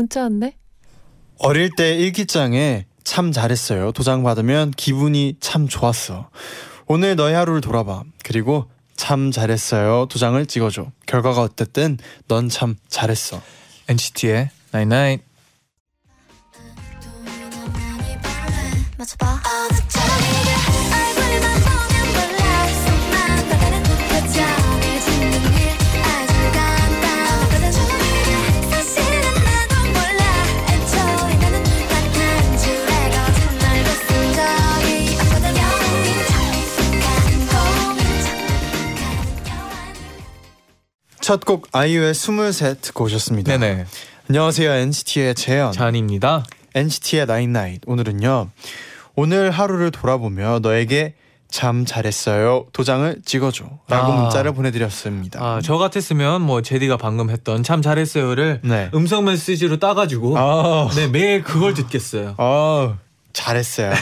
[0.00, 0.56] 문자 왔네.
[1.38, 3.92] 어릴 때 일기장에 참 잘했어요.
[3.92, 6.30] 도장 받으면 기분이 참 좋았어.
[6.86, 8.04] 오늘 너의 하루를 돌아봐.
[8.24, 10.06] 그리고 참 잘했어요.
[10.06, 10.90] 도장을 찍어줘.
[11.06, 13.42] 결과가 어땠든 넌 참 잘했어.
[13.88, 15.24] NCT의 Night Night.
[18.98, 19.16] 맞춰
[41.30, 43.56] 첫 곡 아이유의 스물셋 듣고 오셨습니다.
[43.56, 43.86] 네네.
[44.28, 44.68] 안녕하세요.
[44.68, 45.70] NCT의 재현.
[45.70, 46.42] 잔입니다.
[46.74, 47.82] NCT의 나인나잇.
[47.86, 48.48] 오늘은요.
[49.14, 51.14] 오늘 하루를 돌아보며 너에게
[51.48, 52.66] 참 잘했어요.
[52.72, 53.64] 도장을 찍어줘.
[53.86, 54.22] 라고 아.
[54.22, 55.40] 문자를 보내드렸습니다.
[55.40, 58.90] 아, 저 같았으면 뭐 제디가 방금 했던 참 잘했어요를 네.
[58.92, 62.34] 음성 메시지로 따가지고 아, 네 매일 그걸 듣겠어요.
[62.38, 62.96] 아,
[63.32, 63.92] 잘했어요.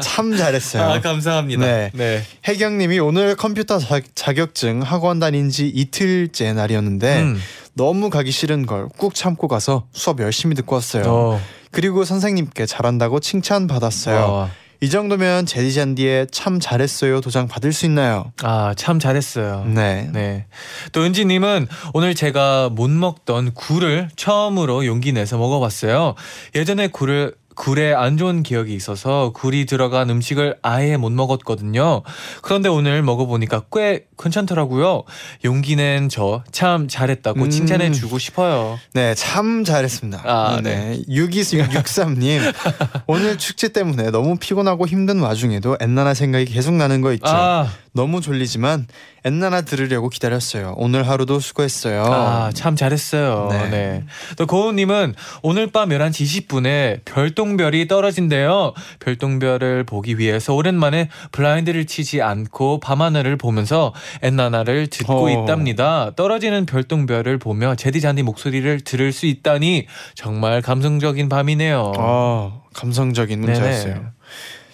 [0.00, 0.82] 참 잘했어요.
[0.90, 1.64] 아 감사합니다.
[1.64, 1.90] 네.
[1.94, 2.22] 네.
[2.46, 7.40] 혜경님이 오늘 컴퓨터 자, 자격증 학원 다닌 지 이틀째 날이었는데 음.
[7.74, 11.04] 너무 가기 싫은 걸 꾹 참고 가서 수업 열심히 듣고 왔어요.
[11.06, 11.40] 어.
[11.72, 14.32] 그리고 선생님께 잘한다고 칭찬 받았어요.
[14.32, 14.50] 와.
[14.80, 18.32] 이 정도면 제디잔디의 참 잘했어요 도장 받을 수 있나요?
[18.42, 19.64] 아, 참 잘했어요.
[19.66, 20.10] 네.
[20.12, 20.46] 네.
[20.92, 26.14] 또 은지님은 오늘 제가 못 먹던 굴을 처음으로 용기 내서 먹어봤어요.
[26.54, 32.02] 예전에 굴을 굴에 안 좋은 기억이 있어서 굴이 들어간 음식을 아예 못 먹었거든요.
[32.42, 35.04] 그런데 오늘 먹어보니까 꽤 괜찮더라고요.
[35.44, 37.50] 용기 낸 저 참 잘했다고 음.
[37.50, 38.78] 칭찬해 주고 싶어요.
[38.92, 40.22] 네, 참 잘했습니다.
[40.24, 41.00] 아, 네.
[41.08, 42.40] 6263님.
[43.06, 47.26] 오늘 축제 때문에 너무 피곤하고 힘든 와중에도 엔나나 생각이 계속 나는 거 있죠.
[47.26, 48.88] 아, 너무 졸리지만
[49.24, 50.74] 엔나나 들으려고 기다렸어요.
[50.76, 52.02] 오늘 하루도 수고했어요.
[52.04, 53.48] 아, 참 잘했어요.
[53.52, 53.68] 네.
[53.70, 54.04] 네.
[54.36, 58.74] 또 고은님은 오늘 밤 11시 20분에 별똥별이 떨어진대요.
[58.98, 65.30] 별똥별을 보기 위해서 오랜만에 블라인드를 치지 않고 밤하늘을 보면서 엔나나를 듣고 어.
[65.30, 66.10] 있답니다.
[66.16, 71.92] 떨어지는 별똥별을 보며 제디잔디 목소리를 들을 수 있다니 정말 감성적인 밤이네요.
[71.96, 74.06] 아, 감성적인 문자였어요.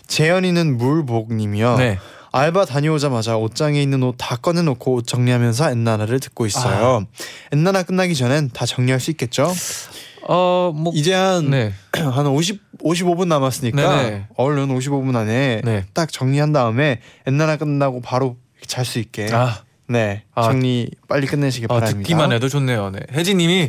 [0.07, 1.77] 재현이는 물복님이요.
[1.77, 1.99] 네.
[2.33, 7.07] 알바 다녀오자마자 옷장에 있는 옷 다 꺼내놓고 옷 정리하면서 엔나나를 듣고 있어요.
[7.53, 9.53] 엔나나 끝나기 전엔 다 정리할 수 있겠죠?
[10.29, 11.73] 어, 뭐 이제 한, 네.
[11.93, 14.27] 한 50, 55분 남았으니까 네네.
[14.37, 15.85] 얼른 55분 안에 네.
[15.95, 18.37] 딱 정리한 다음에 엔나나 끝나고 바로
[18.67, 20.43] 잘 수 있게 아, 네 아.
[20.43, 21.99] 정리 빨리 끝내시길 어, 바랍니다.
[21.99, 22.91] 듣기만 해도 좋네요.
[22.91, 23.01] 네.
[23.13, 23.69] 혜진님이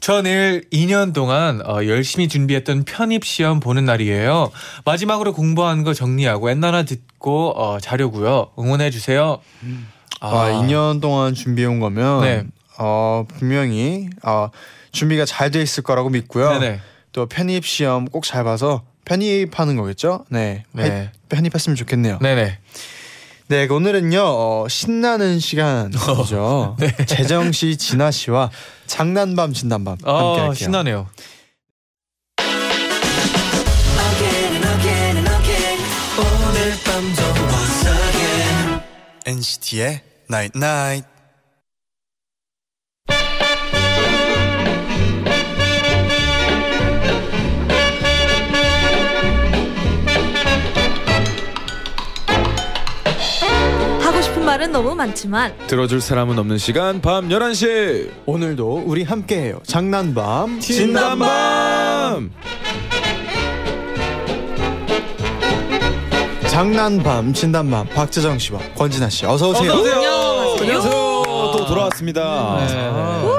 [0.00, 4.50] 저 내일 2년 동안 어, 열심히 준비했던 편입 시험 보는 날이에요.
[4.84, 8.50] 마지막으로 공부한 거 정리하고 엔나나 듣고 어, 자려고요.
[8.58, 9.40] 응원해 주세요.
[10.20, 10.30] 아,
[10.62, 12.44] 2년 동안 준비해 온 거면 네.
[12.78, 14.50] 어, 분명히 어,
[14.92, 16.58] 준비가 잘 돼 있을 거라고 믿고요.
[16.58, 16.80] 네네.
[17.12, 20.24] 또 편입 시험 꼭 잘 봐서 편입하는 거겠죠?
[20.28, 20.64] 네.
[20.72, 21.10] 네.
[21.28, 22.18] 편입했으면 좋겠네요.
[22.20, 22.58] 네네.
[23.48, 26.76] 네, 오늘은요 어, 신나는 시간이죠.
[26.80, 26.96] 네.
[27.06, 28.50] 재정 씨, 진아 씨와
[28.86, 30.54] 장난밤 진단밤 함께 어, 할게요.
[30.54, 31.06] 신나네요.
[39.26, 41.15] NCT의 Night Night.
[54.76, 58.10] 너무 많지만 들어줄 사람은 없는 시간 밤 11시.
[58.26, 59.60] 오늘도 우리 함께해요.
[59.66, 62.30] 장난밤 진단밤.
[66.50, 67.86] 장난밤 진단밤.
[67.88, 69.72] 박재정 씨와 권진아 씨 어서 오세요.
[69.72, 70.92] 안녕하세요.
[70.92, 72.66] 또 돌아왔습니다.
[72.66, 73.35] 네.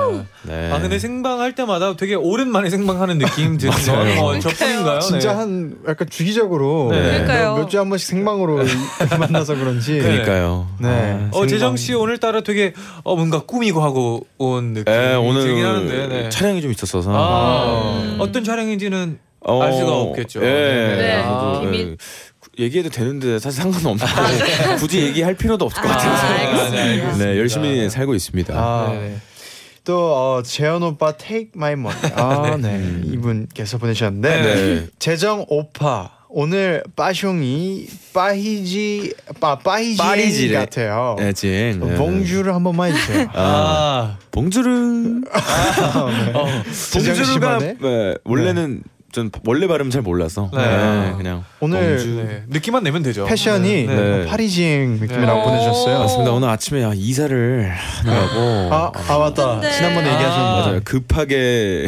[0.48, 0.72] 네.
[0.72, 4.16] 아 근데 생방 할 때마다 되게 오랜만에 생방하는 느낌 드는 맞아요.
[4.16, 5.00] 거 어, 저뿐인가요?
[5.00, 5.36] 진짜 네.
[5.38, 7.02] 한 약간 주기적으로 네.
[7.02, 7.56] 그러니까요.
[7.58, 10.88] 몇 주에 한 번씩 생방으로 이렇게 만나서 그런지 그러니까요 네.
[10.90, 12.74] 아, 어 재정 씨 오늘따라 되게
[13.04, 16.30] 어 뭔가 꾸미고 하고 온 느낌이 네, 오늘 하는데 네.
[16.30, 18.18] 촬영이 좀 있었어서 아, 음.
[18.20, 20.42] 어떤 촬영인지는 어, 알 수가 없겠죠.
[20.44, 20.46] 예.
[20.46, 21.24] 네.
[21.74, 21.96] 예.
[22.60, 27.18] 얘기해도 되는데 사실 상관없는데 굳이 얘기할 필요도 없을 것 아, 같아서 알겠습니다.
[27.18, 27.26] 네.
[27.26, 28.54] 네 열심히 살고 있습니다.
[28.56, 29.18] 아, 네네.
[29.88, 32.12] 또 어, 재현 오빠 Take My Money.
[32.18, 33.02] 아, 네.
[33.06, 34.88] 이분께서 보내주셨는데 네.
[35.00, 40.58] 재정 오빠 오늘 빠숑이 빠히지 빠 빠히지 파리지래.
[40.60, 41.16] 같아요.
[41.18, 41.80] 네, 진.
[41.80, 41.96] 네.
[41.96, 43.30] 봉주를 한 번만 해주세요.
[43.34, 45.22] 아, 봉주르.
[46.34, 46.50] 어,
[46.92, 47.78] 재정 봉주르가 씨만의?
[47.80, 48.84] 네, 원래는
[49.18, 50.60] 전 원래 발음 잘 몰라서 네.
[50.62, 51.98] 네, 그냥 오늘.
[51.98, 52.44] 네.
[52.50, 53.26] 느낌만 내면 되죠.
[53.26, 53.96] 패션이 네.
[53.96, 54.26] 네.
[54.28, 55.44] 파리징 느낌이라고 네.
[55.44, 56.00] 보내주셨어요.
[56.00, 56.32] 맞습니다.
[56.34, 57.72] 오늘 아침에 아, 이사를
[58.06, 59.48] 하고 아, 아 맞다.
[59.54, 59.72] 어쩐데.
[59.72, 60.14] 지난번에 아.
[60.14, 60.82] 얘기하셨는데 맞아요.
[60.84, 61.88] 급하게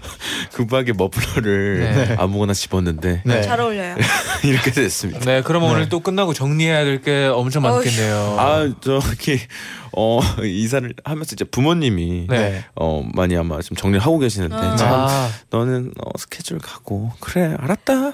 [0.54, 2.16] 급하게 머플러를 네.
[2.18, 3.42] 아무거나 집었는데 네.
[3.42, 3.96] 잘 어울려요.
[4.42, 5.20] 이렇게 됐습니다.
[5.20, 8.36] 네, 그럼 오늘 또 끝나고 정리해야 될 게 엄청 많겠네요.
[8.38, 9.38] 아 저기
[9.92, 12.64] 어 이사를 하면서 이제 부모님이 네.
[12.76, 14.76] 어 많이 아마 좀 정리를 하고 계시는데 아.
[14.76, 18.12] 참 아, 너는 어, 스케줄 가고 그래 알았다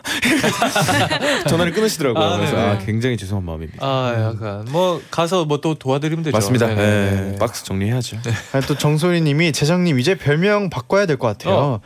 [1.48, 2.22] 전화를 끊으시더라고요.
[2.24, 2.68] 아, 그래서 네네.
[2.68, 3.84] 아, 굉장히 죄송한 마음입니다.
[3.86, 6.36] 아, 약간 뭐 가서 뭐 또 도와드리면 되죠.
[6.36, 6.66] 맞습니다.
[6.68, 7.30] 네네.
[7.32, 8.18] 네, 박스 정리해야죠.
[8.52, 11.54] 아니, 또 정소리님이 재정님 이제 별명 바꿔야 될 것 같아요.
[11.54, 11.80] 어.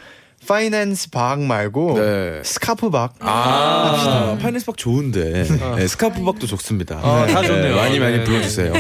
[0.49, 2.41] finance 박 말고 네.
[2.43, 3.15] 스카프 박.
[3.21, 5.77] 아, finance 박 좋은데 어.
[5.77, 6.97] 네, 스카프 박도 좋습니다.
[6.97, 7.77] 어, 다 좋네요.
[7.77, 8.73] 많이 많이 네, 불러주세요.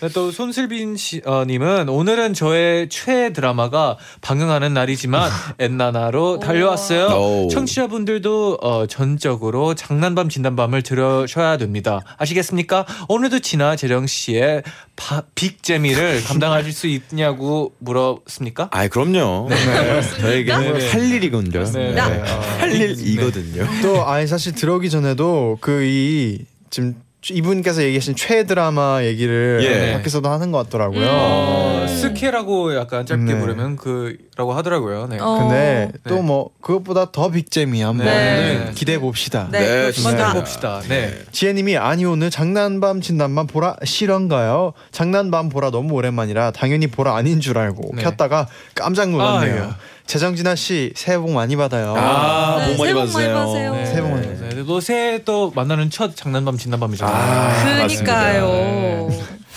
[0.00, 5.30] 네, 또 손슬빈 씨, 어, 님은 오늘은 저의 최애 드라마가 방영하는 날이지만
[5.60, 7.06] 엔나나로 달려왔어요.
[7.08, 7.48] 오.
[7.48, 12.00] 청취자분들도 어, 전적으로 장난밤 진담밤을 들으셔야 됩니다.
[12.16, 12.86] 아시겠습니까?
[13.08, 14.62] 오늘도 진아 재정 씨의
[14.96, 18.70] 바, big재미를 감당하실 수 있냐고 물었습니까?
[18.72, 19.48] 아, 그럼요.
[19.50, 20.02] 네.
[20.20, 20.90] 저에게는 네네.
[20.90, 21.64] 할 일이군요.
[21.64, 21.94] 네, 네.
[21.94, 22.00] 네.
[22.00, 23.66] 어, 할 일이거든요.
[23.82, 26.94] 또 아니 사실 들어오기 전에도 그 이 지금
[27.28, 29.92] 이분께서 얘기하신 최애 드라마 얘기를 예.
[29.92, 31.06] 밖에서도 하는 것 같더라고요.
[31.06, 31.88] 어, 음.
[31.88, 33.38] 스캐라고 약간 짧게 네.
[33.38, 35.06] 부르면 그라고 하더라고요.
[35.06, 35.18] 네.
[35.20, 35.38] 어.
[35.38, 36.22] 근데 또 네.
[36.22, 38.70] 뭐 그것보다 더 big잼이 한번 네.
[38.74, 39.48] 기대해 봅시다.
[39.50, 40.10] 네, 네, 그렇습니다.
[40.10, 40.38] 만들어 네.
[40.38, 40.80] 봅시다.
[40.88, 41.18] 네.
[41.30, 44.72] 지혜님이 아니 오늘 장난밤 진담밤 보라 실화인가요?
[44.90, 48.02] 장난밤 보라 너무 오랜만이라 당연히 보라 아닌 줄 알고 네.
[48.02, 49.62] 켰다가 깜짝 놀랐네요.
[49.62, 49.70] 아유.
[50.06, 51.94] 재정진아 씨 새해 복 많이 받아요.
[51.96, 54.39] 아, 네, 복 많이 새해 복 많이 받으세요.
[54.64, 54.64] 네.
[54.64, 54.66] 새해 네.
[54.66, 54.66] 네.
[54.66, 57.14] 또 새해 또 만나는 첫 장난밤 진단밤이잖아요.
[57.16, 59.08] 아, 그니까요.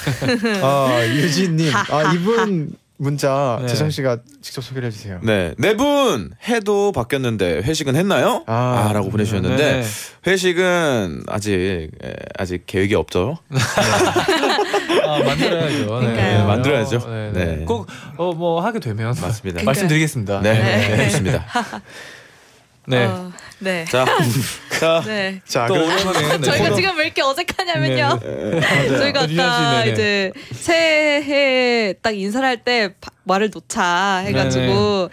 [0.62, 2.14] 아 유진님, 아.
[2.14, 3.68] 이분 문자 네.
[3.68, 5.20] 재정 씨가 직접 소개를 해주세요.
[5.24, 8.44] 네, 네 분 해도 바뀌었는데 회식은 했나요?
[8.48, 9.84] 아, 아, 라고 보내주셨는데 네.
[10.28, 11.90] 회식은 아직 에,
[12.38, 13.38] 아직 계획이 없죠.
[15.06, 15.78] 아, 만들어야죠.
[15.78, 15.86] 네.
[15.86, 16.48] 그러니까요.
[16.48, 16.98] 만들어야죠.
[17.00, 17.32] 네.
[17.34, 17.46] 네.
[17.58, 17.66] 네.
[17.66, 19.40] 꼭어 뭐 하게 되면 맞습니다.
[19.42, 19.66] 그러니까요.
[19.66, 20.42] 말씀드리겠습니다.
[20.42, 20.96] 네, 네.
[20.98, 21.10] 네.
[21.10, 21.46] 좋습니다.
[22.88, 23.06] 네.
[23.06, 23.32] 어,
[23.64, 23.86] 네.
[23.90, 24.06] 자,
[24.80, 25.42] 자, 네.
[25.46, 26.42] 자, 또 그- 오랜만에 네.
[26.42, 28.20] 저희가 지금 왜 이렇게 어색하냐면요.
[29.00, 29.92] 저희가 유현 씨, 아까 네네.
[29.92, 32.94] 이제 새해 딱 인사를 할 때
[33.24, 35.10] 말을 놓자 해가지고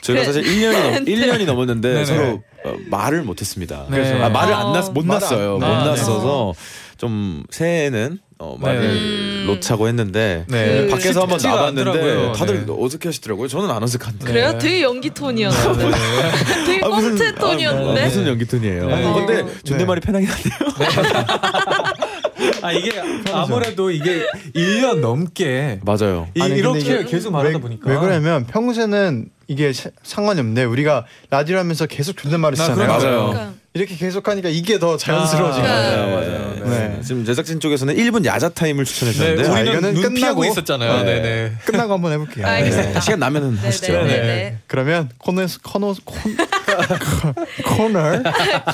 [0.00, 0.24] 저희가 그래.
[0.24, 2.04] 사실 1년이 넘, 1년이 넘었는데 네네.
[2.04, 3.86] 서로 어, 말을 못했습니다.
[3.90, 3.96] 네.
[3.96, 4.72] 그래서 아, 말을 안 어.
[4.72, 5.54] 났, 못 말을 났어요.
[5.54, 5.90] 안- 못 아, 네.
[5.90, 6.54] 났어서
[6.98, 9.44] 좀 새해에는 어, 말을 음.
[9.48, 10.86] 놓자고 했는데 네.
[10.86, 12.32] 그- 밖에서 한번 나봤는데 않더라고요.
[12.32, 12.72] 다들 네.
[12.74, 13.48] 어색해 하시더라고요.
[13.48, 14.24] 저는 안 어색한데.
[14.24, 14.52] 그래요?
[14.52, 14.58] 네.
[14.58, 15.90] 되게 연기 톤이었는데
[16.66, 18.86] 되게 아, 꽁트 톤이었는데 아, 무슨 연기 톤이에요?
[18.86, 19.04] 네.
[19.06, 19.48] 아, 근데 어.
[19.62, 20.54] 존댓말이 편하긴 한데요.
[22.62, 22.90] 아 이게
[23.32, 24.22] 아무래도 이게
[24.54, 26.26] 1년 넘게 맞아요.
[26.34, 31.04] 이, 아니, 이게 계속 말하다 왜, 보니까 왜 그러냐면 평소에는 이게 사- 상관이 없는데 우리가
[31.28, 32.86] 라디오 하면서 계속 존댓말을 아, 쓰잖아요.
[32.88, 33.00] 맞아요.
[33.28, 35.72] 그러니까 이렇게 계속 하니까 이게 더 자연스러워지는 아.
[35.72, 36.12] 맞아요, 네.
[36.14, 36.54] 맞아요.
[36.64, 36.88] 네.
[36.88, 37.00] 네.
[37.02, 40.50] 지금 제작진 쪽에서는 1분 야자 타임을 추천해 네, 주셨는데 자, 우리는 이거는 눈 피하고 끝나고-
[40.50, 41.04] 있었잖아요.
[41.04, 41.20] 네.
[41.20, 41.52] 네네.
[41.66, 42.46] 끝나고 한번 해볼게요.
[42.46, 43.00] 네.
[43.00, 43.92] 시간 나면은 네, 하시죠.
[43.92, 44.22] 네, 네, 네.
[44.26, 44.58] 네.
[44.66, 46.36] 그러면 코너 코너 콘,
[47.64, 48.22] 코너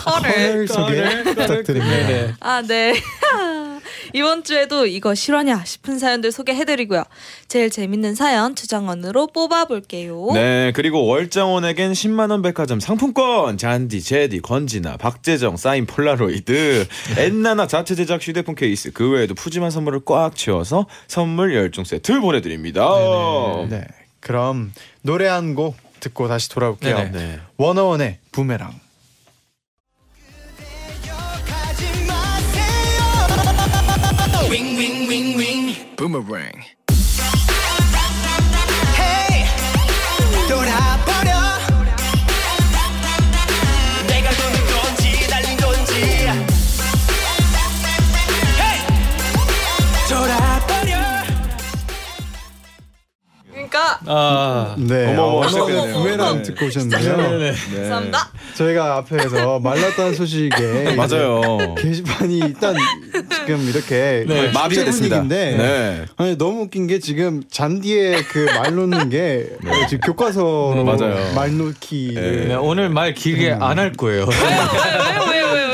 [0.05, 2.37] 코너 소개 부탁드립니다.
[2.41, 2.95] 아, 네.
[4.13, 7.05] 이번 주에도 이거 실화냐 싶은 사연들 소개해드리고요.
[7.49, 10.31] 제일 재밌는 사연 주장원으로 뽑아볼게요.
[10.35, 16.87] 네, 그리고 월장원에겐 10만 원 백화점 상품권, 진디, 재디, 권진아, 박재정, 사인 폴라로이드,
[17.19, 22.87] 엔나나 자체 제작 휴대폰 케이스, 그 외에도 푸짐한 선물을 꽉 채워서 선물 10종 세트 보내드립니다.
[23.69, 23.85] 네,
[24.21, 24.73] 그럼
[25.03, 26.97] 노래 한 곡 듣고 다시 돌아올게요.
[26.97, 27.11] 네네.
[27.13, 27.41] 네.
[27.57, 28.86] 원어원의 부메랑.
[35.97, 36.76] Boomerang.
[54.09, 55.95] 아 네, 어머, 어머, 원어원의 시작되네요.
[55.95, 56.43] 부메랑 네.
[56.43, 57.17] 듣고 오셨는데요.
[57.17, 57.53] 네네.
[57.75, 58.29] 감사합니다.
[58.55, 61.75] 저희가 앞에서 말랐다는 소식에 맞아요.
[61.77, 62.75] 게시판이 일단
[63.31, 65.23] 지금 이렇게 네, 마비가 됐습니다.
[65.23, 66.05] 분위기인데 네.
[66.17, 69.49] 아니 너무 웃긴 게 지금 잔디의 그 말 놓는 게
[69.91, 71.35] 지금 교과서로 맞아요.
[71.35, 74.27] 말 놓기를 네, 오늘 말 길게 안할 거예요.
[74.31, 75.26] 왜요, 왜요?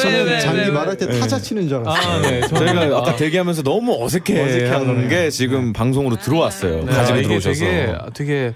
[0.02, 1.18] 저는 왜, 장기 왜, 말할 때 왜?
[1.20, 2.12] 타자 치는 줄 알았어요.
[2.12, 2.40] 아, 네.
[2.46, 5.08] 저희가 아까 아, 대기하면서 너무 어색해하는 어색해하더라고요.
[5.08, 6.84] 게 지금 방송으로 들어왔어요.
[6.84, 7.64] 네, 가지고 이게 들어오셔서.
[7.64, 8.52] 되게 되게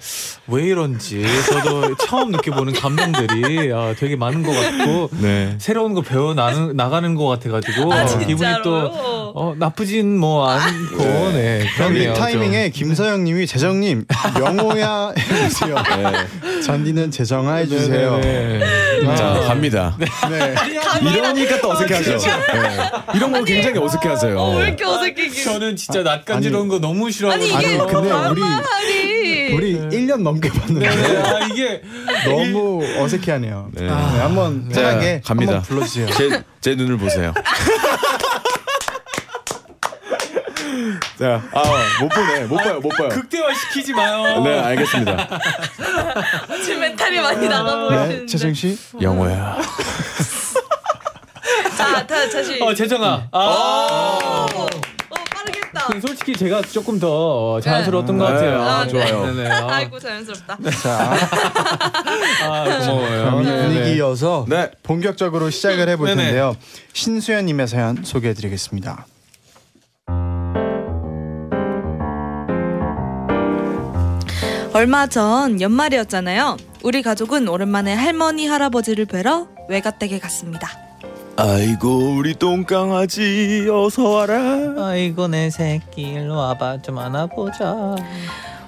[0.48, 5.54] 왜 이런지 저도 처음 느껴보는 감정들이 아, 되게 많은 것 같고 네.
[5.58, 8.62] 새로운 거 배워 나는, 나가는 것 같아가지고 아, 기분이 진짜로요?
[8.62, 12.14] 또 어, 나쁘진 뭐 않고 네, 이 그렇네요.
[12.14, 14.04] 타이밍에 김서영님이 재정님
[14.38, 15.74] 영호야 해주세요.
[16.64, 18.16] 잔디는 재정아 해주세요.
[18.18, 19.16] 네, 네, 네.
[19.16, 19.96] 자 갑니다.
[19.98, 20.54] 네.
[21.02, 22.18] 이 러니까 또 어색해하죠.
[22.18, 22.90] 네.
[23.14, 24.38] 이런 거 굉장히 어색해하세요.
[24.38, 25.30] 어, 왜 이렇게 어색해?
[25.30, 27.54] 저는 진짜 낯간지러운 거 너무 싫어하거든요.
[27.56, 31.82] 아니 이게 근데 우리 말이 우리 1년 넘게 봤는데 네, 아, 이게
[32.24, 33.70] 너무 어색해하네요.
[33.72, 33.82] 네.
[33.82, 33.88] 네.
[33.88, 35.52] 한번 자, 편하게 갑니다.
[35.54, 36.06] 한번 불러주세요.
[36.10, 37.32] 제, 제 눈을 보세요.
[41.18, 41.62] 자, 아,
[42.00, 42.40] 못 보네.
[42.44, 43.08] 못 봐요, 못 봐요.
[43.08, 44.42] 극대화 시키지 마요.
[44.42, 45.28] 네, 알겠습니다.
[46.62, 48.16] 지금 멘탈이 많이 나가 보이는데.
[48.20, 48.78] 네, 재정 씨.
[49.00, 49.58] 영호야.
[51.92, 52.60] 자, 다 다시.
[52.62, 53.28] 어 재정아.
[53.32, 54.46] 아.
[54.54, 54.66] 어,
[55.34, 55.86] 빠르겠다.
[55.92, 58.32] 그 솔직히 제가 조금 더 자연스러웠던 것 네.
[58.34, 58.62] 같아요.
[58.62, 58.90] 아, 네.
[58.90, 59.26] 좋아요.
[59.34, 59.50] 네네.
[59.50, 60.58] 아, 아이고 자연스럽다.
[60.82, 61.12] 자,
[62.44, 63.24] 아, 고마워요.
[63.24, 63.62] 그럼 이 네 네.
[63.68, 64.70] 분위기 이어서 네.
[64.82, 66.22] 본격적으로 시작을 해볼 네네.
[66.24, 66.56] 텐데요.
[66.92, 69.06] 신수연님의 사연 소개해드리겠습니다.
[74.72, 76.56] 얼마 전 연말이었잖아요.
[76.82, 80.68] 우리 가족은 오랜만에 할머니 할아버지를 뵈러 외가 댁에 갔습니다.
[81.38, 84.38] 아이고, 우리 똥강아지, 어서 와라.
[84.78, 87.94] 아이고 내 새끼 일로 와봐 좀 안아보자.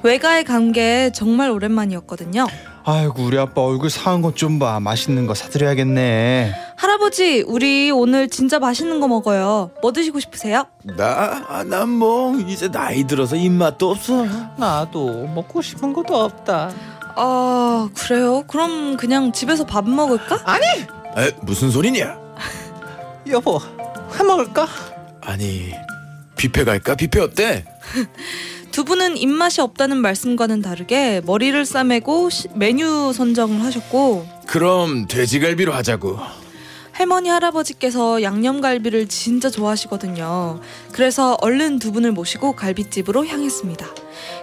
[0.03, 2.47] 외가에 간 게 정말 오랜만이었거든요.
[2.85, 4.79] 아이고 우리 아빠 얼굴 상한 것 좀 봐.
[4.81, 6.53] 맛있는 거 사드려야겠네.
[6.77, 9.71] 할아버지, 우리 오늘 진짜 맛있는 거 먹어요.
[9.83, 10.67] 뭐 드시고 싶으세요?
[10.85, 14.27] 나, 아, 난 뭐, 이제 나이 들어서 입맛도 없어.
[14.59, 16.71] 나도 먹고 싶은 것도 없다.
[17.17, 18.45] 아, 그래요?
[18.47, 20.37] 그럼 그냥 집에서 밥 먹을까?
[21.17, 22.28] 에, 무슨 소리냐?
[23.31, 23.59] 여보
[24.19, 24.67] 해 먹을까?
[25.21, 25.73] 아니,
[26.37, 26.95] 뷔페 갈까?
[26.95, 27.65] 뷔페 어때?
[28.73, 36.19] 두 분은 입맛이 없다는 말씀과는 다르게 머리를 싸매고 시- 메뉴 선정을 하셨고 그럼 돼지갈비로 하자고.
[36.93, 40.61] 할머니 할아버지께서 양념갈비를 진짜 좋아하시거든요.
[40.93, 43.87] 그래서 얼른 두 분을 모시고 갈비집으로 향했습니다.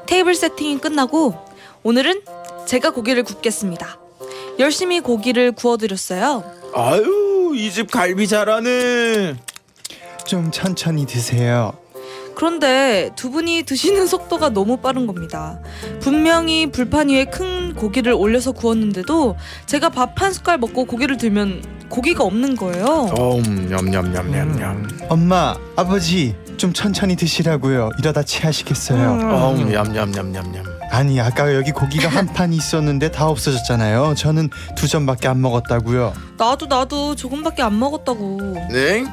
[0.06, 1.36] 테이블 세팅이 끝나고
[1.84, 2.22] 오늘은
[2.66, 4.00] 제가 고기를 굽겠습니다.
[4.60, 6.44] 열심히 고기를 구워드렸어요.
[6.74, 7.04] 아유,
[7.56, 9.36] 이 집 갈비 잘하네.
[10.26, 11.74] 좀 천천히 드세요.
[12.36, 15.60] 그런데 두 분이 드시는 속도가 너무 빠른 겁니다.
[16.02, 22.24] 분명히 불판 위에 큰 고기를 올려서 구웠는데도 제가 밥 한 숟갈 먹고 고기를 들면 고기가
[22.26, 23.10] 없는 거예요.
[23.48, 24.88] 음, 냠냠냠냠냠.
[25.10, 27.92] 엄마, 아버지 좀 천천히 드시라고요.
[28.00, 29.12] 이러다 체하시겠어요.
[29.14, 30.75] 음, 냠냠냠냠냠냠.
[30.92, 34.16] 아니 아까 여기 고기가 한 판 있었는데 다 없어졌잖아요.
[34.18, 36.14] 저는 두 점밖에 안 먹었다고요.
[36.38, 38.38] 나도 나도 조금밖에 안 먹었다고.
[38.72, 39.06] 네?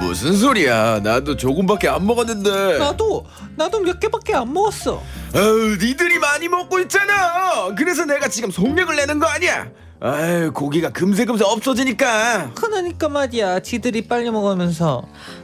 [0.00, 1.00] 무슨 소리야?
[1.00, 2.78] 나도 조금밖에 안 먹었는데.
[2.78, 3.24] 나도
[3.56, 5.02] 나도 몇 개밖에 안 먹었어.
[5.34, 7.74] 아유, 니들이 많이 먹고 있잖아.
[7.76, 9.68] 그래서 내가 지금 속력을 내는 거 아니야?
[10.02, 12.52] 아유, 고기가 금세금세 없어지니까.
[12.54, 13.60] 그러니까 말이야.
[13.60, 15.02] 지들이 빨리 먹으면서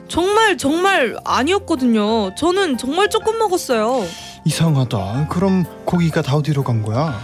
[0.08, 2.34] 정말 정말 아니었거든요.
[2.36, 4.06] 저는 정말 조금 먹었어요.
[4.46, 5.26] 이상하다.
[5.28, 7.20] 그럼 고기가 다 어디로 간 거야?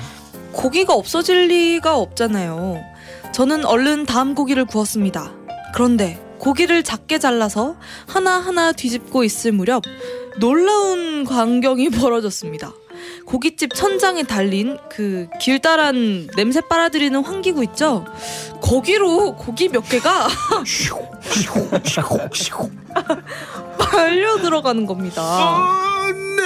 [0.51, 2.83] 고기가 없어질 리가 없잖아요.
[3.33, 5.31] 저는 얼른 다음 고기를 구웠습니다.
[5.73, 7.77] 그런데 고기를 작게 잘라서
[8.09, 9.85] 하나하나 뒤집고 있을 무렵
[10.41, 12.73] 놀라운 광경이 벌어졌습니다.
[13.25, 18.05] 고깃집 천장에 달린 그 길다란 냄새 빨아들이는 환기구 있죠?
[18.61, 20.29] 거기로 고기 몇 개가
[23.79, 25.23] 말려 들어가는 겁니다.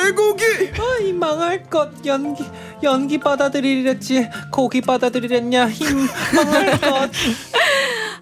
[0.00, 0.44] 아, 내 고기.
[0.44, 2.42] 아 이 망할 것 연기
[2.82, 7.10] 연기 받아들이랬지 고기 받아들이랬냐 힘 망할 것.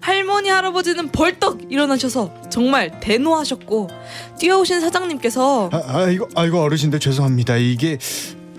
[0.01, 3.89] 할머니 할아버지는 벌떡 일어나셔서 정말 대노하셨고
[4.39, 7.55] 뛰어오신 사장님께서 아, 아 이거 아 이거 어르신들 죄송합니다.
[7.57, 7.97] 이게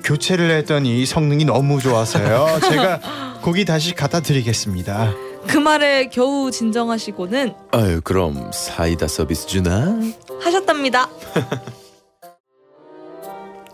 [0.02, 2.58] 교체를 했더니 성능이 너무 좋아서요.
[2.68, 3.00] 제가
[3.42, 5.12] 고기 다시 갖다 드리겠습니다.
[5.46, 9.96] 그 말에 겨우 진정하시고는 아유, 그럼 사이다 서비스 주나?
[10.42, 11.08] 하셨답니다.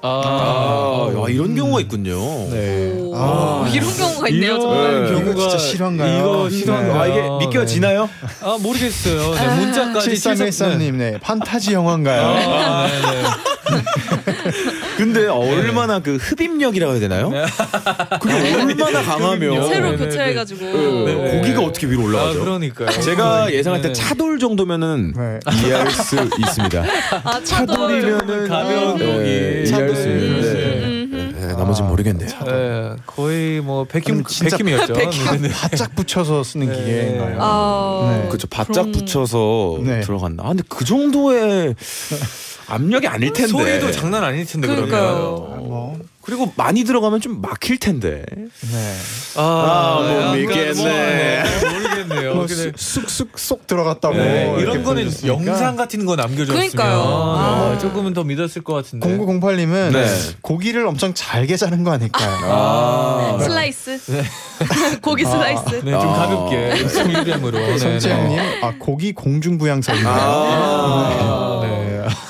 [0.04, 2.18] 아, 야, 이런 경우가 있군요.
[2.50, 2.92] 네.
[2.99, 5.04] 오, 아, 이런 경우가 있네요 정말.
[5.12, 5.21] 네.
[5.21, 6.18] 이거 진짜 실화인가요?
[6.18, 7.00] 이거 실화인가요?
[7.00, 8.11] 아, 이게 믿겨지나요?
[8.42, 9.35] 아 모르겠어요.
[9.35, 12.21] 네, 문자까지 7313님, 네 판타지 영화인가요?
[12.26, 13.23] 아, 네.
[14.97, 17.31] 근데 얼마나 그 흡입력이라고 해야 되나요?
[18.21, 20.64] 그게 얼마나 강하면 새로 네, 네, 교체해가지고
[21.04, 21.38] 네, 네.
[21.38, 22.40] 고기가 어떻게 위로 아 올라가죠?
[22.45, 22.90] 그러니까요.
[22.90, 23.95] 제가 예상할 때 네.
[23.95, 25.38] 차돌 정도면은 네.
[25.64, 26.85] 이해할 수 있습니다.
[27.25, 29.71] 아 차돌 차돌이면은 가벼운 네, 고기.
[29.71, 30.92] 이해할 수 차돌.
[31.52, 32.28] 네, 나머지는 모르겠네요.
[32.47, 34.92] 네, 거의 뭐 그럼 진짜 백킴이었죠.
[34.94, 35.06] 네,
[35.40, 35.49] 네.
[35.50, 36.75] 바짝 붙여서 쓰는 네.
[36.76, 37.37] 기계인가요?
[37.40, 38.28] 아, 네.
[38.28, 38.47] 그렇죠.
[38.49, 40.00] 바짝 그럼- 붙여서 네.
[40.00, 40.44] 들어간다.
[40.44, 41.75] 아, 근데 그 정도의
[42.68, 43.49] 압력이 아닐 텐데.
[43.52, 45.47] 소리도 장난 아닐 텐데 그러니까요.
[45.49, 45.68] 그러면.
[45.68, 48.25] 뭐 그리고 많이 들어가면 좀 막힐 텐데.
[48.29, 48.97] 네.
[49.37, 50.73] 아, 못 약간 믿겠네.
[50.75, 52.35] 뭐, 네, 모르겠네요.
[52.35, 55.35] 뭐 쑥쑥 쏙 들어갔다고 네, 이런 거는 보여줬으니까.
[55.37, 56.99] 영상 같은 거 남겨줬으면 그러니까요.
[57.00, 57.79] 어, 아.
[57.79, 59.09] 조금은 더 믿었을 것 같은데.
[59.19, 60.07] 0908님은 네.
[60.43, 62.38] 고기를 엄청 잘게 자른 거 아닐까요?
[62.45, 63.38] 아.
[63.43, 63.99] 슬라이스.
[65.02, 65.83] 고기 슬라이스.
[65.85, 66.26] 네, 좀 아.
[66.26, 66.57] 가볍게.
[66.73, 68.61] 네, 손채영님, 네.
[68.62, 70.11] 아 고기 공중부양사입니다.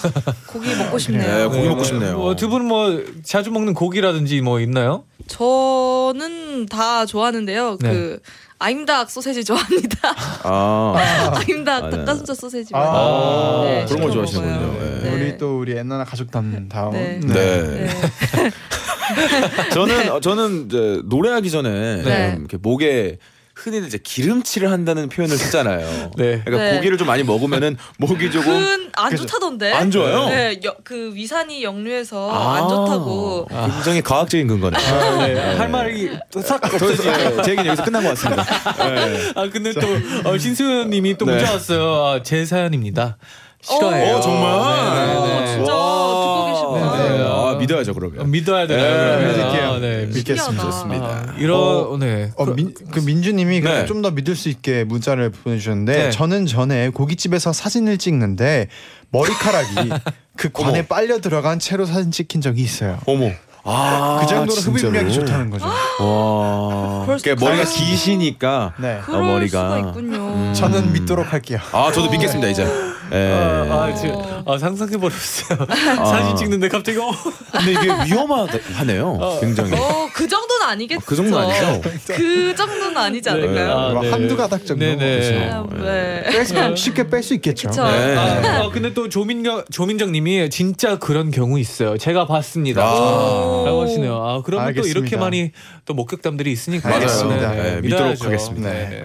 [0.14, 0.32] 아.
[0.32, 0.32] 네.
[0.47, 1.50] 고기 먹고 네, 싶네요.
[1.50, 2.16] 고기 먹고 싶네요.
[2.16, 5.04] 뭐, 두분뭐 자주 먹는 고기라든지 뭐 있나요?
[5.26, 7.78] 저는 다 좋아하는데요.
[7.80, 7.90] 네.
[7.90, 8.21] 그
[8.59, 10.14] 아임닭 소세지 좋아합니다.
[10.44, 10.94] 아.
[11.37, 11.97] 아임닭 아, 네.
[11.97, 14.73] 닭가슴살 소세지 아, 많이 네, 그런 걸 시켜 좋아하시는군요.
[14.73, 15.02] 먹어요.
[15.02, 15.11] 네.
[15.14, 16.92] 우리 또 우리 엔나나 가족 담 다음.
[16.92, 17.21] 네.
[17.21, 17.62] 네.
[17.62, 17.88] 네.
[19.75, 22.30] 저는 어, 저는 이제 노래하기 전에 네.
[22.32, 23.18] 좀 이렇게 목에
[23.62, 26.11] 흔히들 이제 기름칠을 한다는 표현을 쓰잖아요.
[26.16, 26.42] 네.
[26.45, 26.76] 그러니까 네.
[26.76, 29.16] 고기를 좀 많이 먹으면은 목이 조금 그죠.
[29.26, 29.73] 좋다던데.
[29.73, 30.26] 안 좋아요?
[30.28, 32.57] 네, 여- 그 위산이 역류해서 아.
[32.57, 33.47] 안 좋다고.
[33.75, 34.81] 굉장히 과학적인 근거네요.
[34.85, 35.57] 아, 네.
[35.57, 36.11] 할 말이
[36.42, 38.45] 싹더 이상 네, 제 얘기는 여기서 끝난 것 같습니다.
[38.88, 39.33] 네.
[39.37, 41.37] 아 근데 또 어, 신수연님이 또 네.
[41.37, 42.04] 문자 왔어요.
[42.04, 43.16] 아, 제 사연입니다.
[43.62, 44.16] 싫어해요.
[44.16, 44.97] 어, 정말?
[44.97, 45.47] 네, 네, 네.
[45.52, 47.31] 진짜 듣고 계시구나.
[47.62, 48.31] 아, 믿어야죠 그러면.
[48.31, 49.35] 믿어야 되나요?
[49.45, 49.61] 네.
[49.62, 50.07] 아, 네.
[50.07, 50.62] 믿겠습니다.
[50.64, 51.04] 좋습니다.
[51.07, 52.31] 아, 이런 네.
[52.37, 53.87] 어, 민, 그 민주님이 네.
[53.87, 56.11] 좀더 믿을 수 있게 문자를 보내주셨는데 네.
[56.11, 58.69] 저는 전에 고깃집에서 사진을 찍는데
[59.11, 59.90] 머리카락이
[60.37, 60.87] 그 관에 어머.
[60.88, 62.99] 빨려 들어간 채로 사진 찍힌 적이 있어요.
[63.07, 63.31] 어머.
[63.64, 64.78] 아, 그 정도로 진짜로?
[64.90, 65.66] 흡입력이 좋다는 거죠.
[65.66, 67.07] 와.
[67.16, 68.75] 수- 그러니까 머리가 기시니까.
[68.81, 69.00] 네.
[69.04, 69.76] 그럴 어, 머리가.
[69.76, 70.52] 수가 있군요.
[70.52, 71.61] 저는 믿도록 할게요.
[71.73, 72.66] 아, 저도 믿겠습니다 이제.
[73.12, 73.33] 예.
[73.71, 74.16] 아, 아, 지금,
[74.47, 75.66] 아 상상해 버렸어요.
[76.07, 77.11] 사진 찍는데 갑자기 어.
[77.52, 79.38] 근데 이게 위험하네요.
[79.40, 79.75] 굉장히.
[79.75, 81.02] 어, 그 정도는 아니겠죠.
[81.04, 81.90] 그 정도는 아니죠?
[82.09, 83.71] 그 정도는 아니지 않을까요?
[83.73, 84.11] 아, 뭐 네.
[84.11, 84.85] 한두 가닥 정도.
[84.85, 85.50] 네네.
[85.50, 86.23] 아, 네.
[86.31, 87.71] 뺄- 쉽게 뺄 수 있겠죠.
[87.71, 88.16] 네.
[88.16, 91.99] 아, 아, 근데 또 조민정 조민정님이 진짜 그런 경우 있어요.
[91.99, 92.83] 제가 봤습니다.
[92.83, 93.62] 아.
[93.66, 94.14] 라고 하시네요.
[94.16, 94.99] 아 그러면 또 알겠습니다.
[95.00, 95.50] 이렇게 많이
[95.85, 97.50] 또 목격담들이 있으니까 알겠습니다.
[97.52, 98.25] 네, 믿도록 믿어야죠.
[98.25, 98.70] 하겠습니다.
[98.70, 99.05] 네,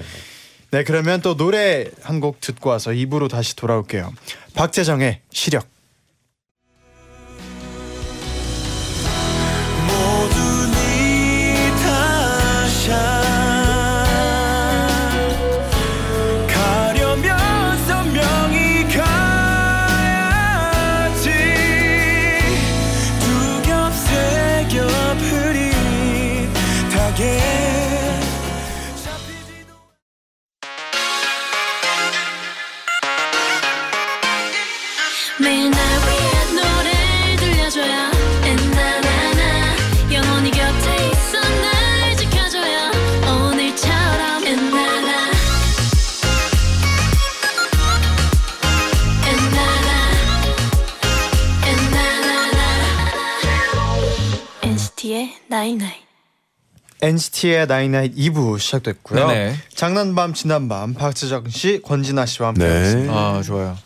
[0.71, 0.79] 네.
[0.79, 4.13] 네, 그러면 또 노래 한 곡 듣고 와서 2부로 다시 돌아올게요.
[4.53, 5.76] 박재정의 시력.
[57.07, 59.27] NCT의 나인나잇 2부 시작됐고요.
[59.27, 59.55] 네네.
[59.73, 63.07] 장난밤 지난밤 박재정 씨, 권진아 씨와 함께 네.
[63.09, 63.77] 아 좋아요.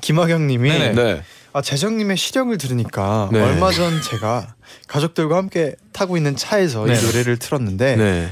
[0.00, 0.92] 김학영 님이 네네.
[0.94, 1.22] 네.
[1.52, 3.40] 아, 재정님의 시력을 들으니까 네.
[3.40, 4.54] 얼마 전 제가
[4.88, 6.94] 가족들과 함께 타고 있는 차에서 네.
[6.94, 8.28] 이 노래를 틀었는데 네.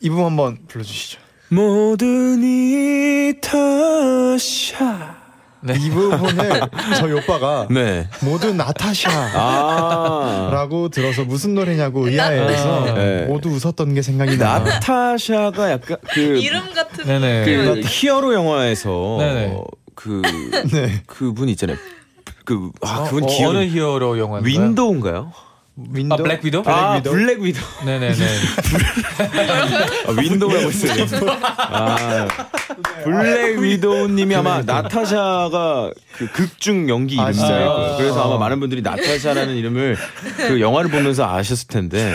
[0.00, 1.18] 이 부분 한번 불러주시죠.
[1.48, 5.21] 모두 네 탓이야.
[5.62, 5.74] 네.
[5.78, 6.60] 이 부분을
[6.98, 8.08] 저희 오빠가 네.
[8.20, 10.88] 모두 나타샤라고 아.
[10.92, 13.26] 들어서 무슨 노래냐고 의아해해서 네.
[13.26, 14.58] 모두 웃었던 게 생각이 나.
[14.58, 17.44] 나타샤가 약간 그 이름 같은 네네.
[17.44, 19.56] 그 히어로 영화에서 네네.
[19.94, 20.22] 그
[20.72, 21.02] 네.
[21.06, 21.76] 그분 있잖아요.
[22.44, 24.52] 그 아, 그분 어, 기억 어느 히어로 영화인가요?
[24.52, 25.32] 윈도우인가요?
[25.74, 26.62] 윈도 아 블랙 위도?
[26.66, 27.00] 아?
[27.02, 27.64] 블랙 위도우.
[27.86, 28.26] 네네네.
[30.06, 31.06] 아, 윈도우라고 했어요.
[31.56, 32.28] 아,
[33.04, 37.58] 블랙 위도우님이 아마 나타샤가 그 극중 연기 아, 이름이잖아요.
[37.58, 37.96] 진짜요?
[37.96, 39.96] 그래서 아마 많은 분들이 나타샤라는 이름을
[40.36, 42.14] 그 영화를 보면서 아셨을 텐데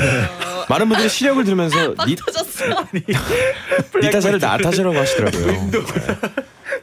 [0.69, 2.15] 많은 분들이 사연을 들으면서 니.
[4.03, 5.71] 니타샤를 나타샤라고 하시더라고요.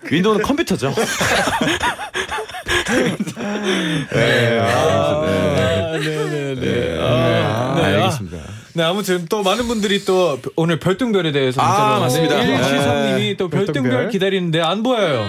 [0.08, 0.16] 네.
[0.16, 0.94] 윈도우는 컴퓨터죠.
[4.12, 6.98] 네, 아, 네 네 네.
[7.00, 8.36] 아, 네, 네, 알겠습니다.
[8.74, 12.42] 네 아무튼 또 많은 분들이 또 오늘 별똥별에 대해서 아, 맞습니다.
[12.42, 14.10] 일시성님이 또 별똥별.
[14.10, 15.26] 기다리는데 안 보여요.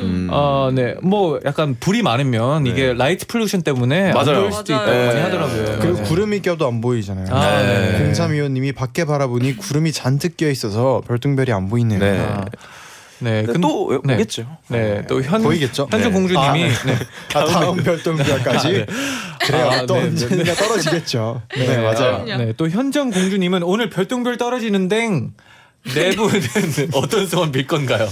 [0.00, 0.28] 음.
[0.30, 0.94] 아, 네.
[1.02, 4.40] 뭐 약간 불이 많으면 이게 light pollution 때문에 안 맞아요.
[4.40, 4.72] 보일 수도.
[4.72, 5.20] 있다고 많이 네.
[5.22, 5.78] 하더라고요.
[5.80, 6.02] 그리고 네.
[6.02, 7.26] 구름이 껴도 안 보이잖아요.
[7.30, 8.12] 아, 네.
[8.12, 12.00] 0325님이 밖에 바라보니 구름이 잔뜩 껴 있어서 별똥별이 안 보이네요.
[12.00, 12.18] 네.
[12.18, 12.44] 아,
[13.24, 14.14] 네, 네, 근- 또 네.
[14.14, 14.46] 오겠죠.
[14.68, 15.88] 네, 또 현, 보이겠죠?
[15.90, 16.14] 현정 네.
[16.18, 16.68] 공주님이 아, 네.
[16.86, 16.98] 네.
[17.34, 18.86] 아, 다음 별똥별까지
[19.46, 19.70] 그래요.
[19.70, 21.42] 아, 또 네, 네, 언젠가 떨어지겠죠.
[21.56, 22.24] 네, 맞아요.
[22.24, 22.36] 그럼요.
[22.44, 25.32] 네, 또 현정 공주님은 오늘 별똥별 떨어지는 땡.
[25.94, 26.40] 네 분은
[26.94, 28.08] 어떤 소원 빌 건가요?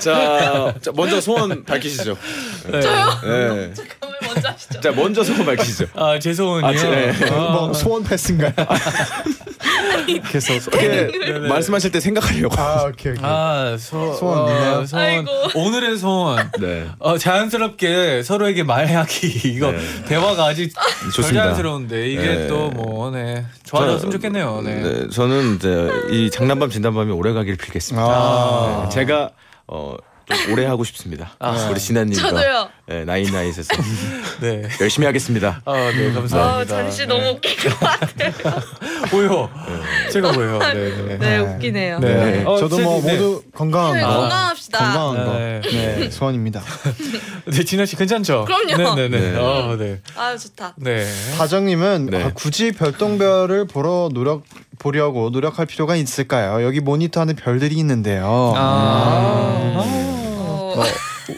[0.00, 2.16] 자, 자, 먼저 소원 밝히시죠.
[2.70, 2.80] 네.
[2.80, 2.80] 네.
[3.76, 4.80] 잠깐만 먼저 하시죠.
[4.80, 5.86] 자, 먼저 소원 밝히시죠.
[5.96, 6.66] 아, 제 소원이요.
[6.66, 7.12] 아, 네.
[7.30, 8.52] 아, 뭐 소원 패스인가요?
[10.18, 12.60] 계속 이렇게 말씀하실 때 생각하려고.
[12.60, 13.24] 아 오케이 오케이.
[13.24, 14.78] 아, 소, 소원 있나요?
[14.78, 15.04] 어, 소원.
[15.04, 15.30] 아이고.
[15.54, 16.50] 오늘의 소원.
[16.58, 16.86] 네.
[16.98, 19.78] 어, 자연스럽게 서로에게 말하기 이거 네.
[20.06, 20.72] 대화가 아직
[21.14, 21.44] 좋습니다.
[21.44, 22.46] 자연스러운데 이게 네.
[22.48, 23.44] 또뭐 네.
[23.64, 24.62] 좋아졌으면 좋겠네요.
[24.64, 24.74] 네.
[24.82, 28.06] 네, 저는 이제 이 장난밤 진단밤이 오래 가길 빌겠습니다.
[28.06, 28.82] 아.
[28.84, 29.30] 네, 제가
[29.66, 29.94] 어,
[30.36, 31.32] 좀 오래 하고 싶습니다.
[31.38, 31.68] 아.
[31.70, 32.68] 우리 진아님과 저도요.
[32.86, 33.62] 네, 나인나잇에서
[34.40, 34.68] 네.
[34.80, 35.60] 열심히 하겠습니다.
[35.64, 36.40] 아, 네, 감사합니다.
[36.40, 38.32] 아, 잔씨 너무 웃긴 것 같아요.
[39.10, 39.50] 보여.
[40.12, 40.58] 제가 보여.
[40.58, 41.18] 네, 네.
[41.18, 41.98] 네, 웃기네요.
[42.00, 42.14] 네.
[42.14, 42.44] 네.
[42.44, 43.12] 어, 저도 뭐 네.
[43.12, 44.78] 모두 건강한 네, 거 건강합시다.
[44.78, 45.60] 건강한 거 네.
[45.62, 46.62] 네, 소원입니다.
[47.46, 48.44] 네, 진아 씨 괜찮죠?
[48.46, 48.94] 그럼요.
[48.94, 49.30] 네, 네, 네.
[49.32, 49.38] 네.
[49.38, 50.00] 어, 네.
[50.16, 50.74] 아유 좋다.
[50.76, 51.06] 네.
[51.38, 52.24] 다정님은 네.
[52.24, 54.42] 아, 굳이 별똥별을 보러 노력
[54.78, 56.64] 보려고 노력할 필요가 있을까요?
[56.64, 58.54] 여기 모니터하는 별들이 있는데요.
[58.56, 59.74] 아.
[59.76, 60.19] 어,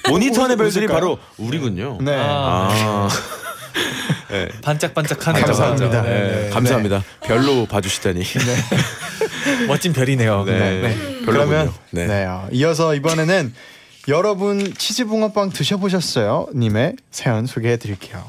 [0.08, 0.86] 모니터 안의 별들이?
[0.86, 1.98] 바로 우리군요.
[2.00, 2.16] 네.
[2.18, 3.08] 아.
[4.30, 4.48] 네.
[4.62, 5.44] 반짝반짝하네요.
[5.44, 6.02] 감사합니다.
[6.02, 6.50] 네, 네.
[6.50, 7.02] 감사합니다.
[7.22, 8.22] 별로 봐주시다니.
[9.68, 10.44] 멋진 별이네요.
[10.44, 10.58] 네.
[10.80, 10.96] 네.
[11.24, 12.06] 그러면 네.
[12.06, 12.24] 네.
[12.24, 13.54] 어, 이어서 이번에는
[14.08, 16.48] 여러분 치즈붕어빵 드셔보셨어요?
[16.54, 18.24] 님의 사연 소개해드릴게요.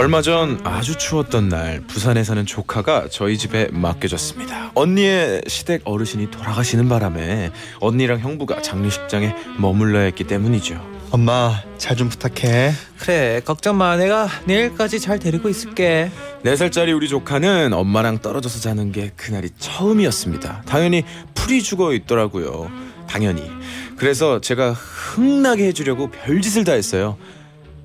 [0.00, 4.70] 얼마 전 아주 추웠던 날 부산에 사는 조카가 저희 집에 맡겨졌습니다.
[4.74, 10.80] 언니의 시댁 어르신이 돌아가시는 바람에 언니랑 형부가 장례식장에 머물러야 했기 때문이죠.
[11.10, 12.72] 엄마 잘 좀 부탁해.
[12.98, 13.96] 그래, 걱정 마.
[13.98, 16.10] 내가 내일까지 잘 데리고 있을게.
[16.44, 20.62] 네 살짜리 우리 조카는 엄마랑 떨어져서 자는 게 그날이 처음이었습니다.
[20.64, 21.02] 당연히
[21.34, 22.70] 풀이 죽어 있더라고요.
[23.06, 23.50] 당연히.
[23.98, 27.18] 그래서 제가 흥나게 해주려고 별짓을 다 했어요.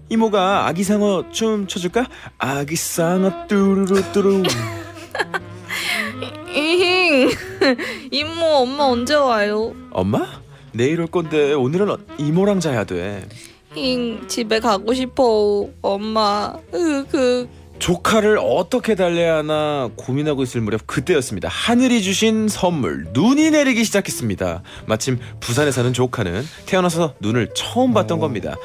[0.10, 2.06] 이모가 아기상어 춤 춰줄까?
[2.38, 4.44] 아기상어 뚜루루뚜루
[6.56, 7.30] 이힝.
[8.12, 9.74] 이모 엄마 언제 와요?
[9.92, 10.26] 엄마?
[10.72, 13.28] 내일 올 건데 오늘은 어- 이모랑 자야 돼.
[13.76, 15.68] 힝 집에 가고 싶어.
[15.82, 16.54] 엄마.
[16.74, 21.50] 으그 조카를 어떻게 달래야 하나 고민하고 있을 무렵 그때였습니다.
[21.50, 24.64] 하늘이 주신 선물 눈이 내리기 시작했습니다.
[24.86, 28.56] 마침 부산에 사는 조카는 태어나서 눈을 처음 봤던 겁니다.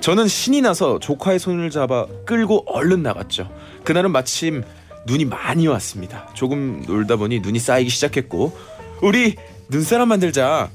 [0.00, 3.50] 저는 신이 나서 조카의 손을 잡아 끌고 얼른 나갔죠.
[3.84, 4.62] 그날은 마침
[5.06, 6.28] 눈이 많이 왔습니다.
[6.34, 8.56] 조금 놀다 보니 눈이 쌓이기 시작했고
[9.02, 9.36] 우리
[9.68, 10.70] 눈사람 만들자.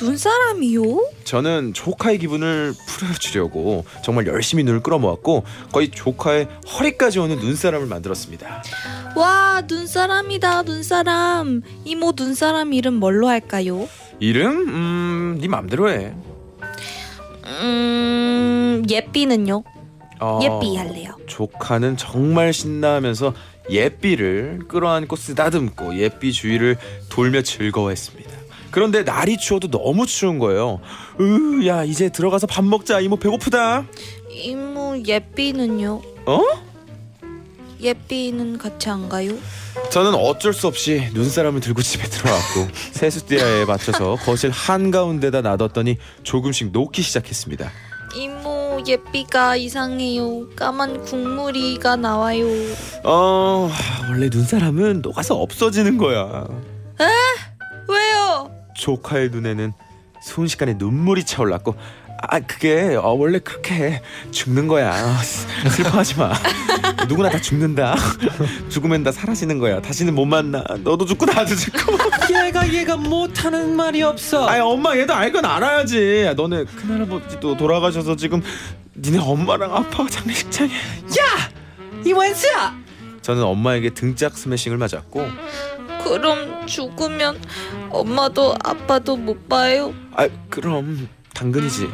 [0.00, 0.82] 눈사람이요?
[1.22, 8.64] 저는 조카의 기분을 풀어주려고 정말 열심히 눈을 끌어모았고 거의 조카의 허리까지 오는 눈사람을 만들었습니다.
[9.16, 11.62] 와 눈사람이다 눈사람.
[11.84, 13.88] 이모 눈사람 이름 뭘로 할까요?
[14.18, 14.68] 이름?
[14.68, 16.12] 음, 네 맘대로 해.
[17.46, 19.62] 음 예삐는요?
[20.20, 21.16] 어, 예삐 할래요.
[21.26, 23.34] 조카는 정말 신나하면서
[23.70, 26.76] 예삐를 끌어안고 쓰다듬고 예삐 주위를
[27.08, 28.30] 돌며 즐거워했습니다.
[28.70, 30.80] 그런데 날이 추워도 너무 추운 거예요.
[31.20, 33.00] 으, 야 이제 들어가서 밥 먹자.
[33.00, 33.84] 이모 배고프다.
[34.30, 36.02] 이모 예삐는요?
[36.26, 36.40] 어?
[37.80, 39.32] 예삐는 같이 안 가요?
[39.90, 47.02] 저는 어쩔 수 없이 눈사람을 들고 집에 들어왔고 세숫대야에 맞춰서 거실 한가운데다 놔뒀더니 조금씩 녹기
[47.02, 47.70] 시작했습니다.
[48.16, 50.48] 이모 예삐가 이상해요.
[50.54, 52.46] 까만 국물이가 나와요.
[53.02, 53.68] 어
[54.08, 56.46] 원래 눈사람은 녹아서 없어지는 거야.
[57.88, 58.50] 왜요?
[58.76, 59.72] 조카의 눈에는
[60.22, 61.74] 순식간에 눈물이 차올랐고
[62.28, 64.92] 아 그게 어, 원래 그렇게 죽는 거야.
[64.92, 66.32] 아, 슬- 슬퍼하지 마.
[67.08, 67.94] 누구나 다 죽는다.
[68.68, 69.80] 죽으면 다 사라지는 거야.
[69.80, 70.64] 다시는 못 만나.
[70.82, 71.92] 너도 죽고 나도 죽고.
[72.46, 74.46] 얘가 얘가 못하는 말이 없어.
[74.46, 76.22] 아니 엄마 얘도 알건 알아야지.
[76.26, 78.42] 야, 너네 큰할아버지도 돌아가셔서 지금
[78.96, 80.70] 니네 엄마랑 아빠가 장례식장에
[82.04, 82.74] 이원수야.
[83.22, 85.26] 저는 엄마에게 등짝 스매싱을 맞았고.
[86.04, 87.40] 그럼 죽으면
[87.90, 89.94] 엄마도 아빠도 못 봐요.
[90.14, 91.88] 아 그럼 당근이지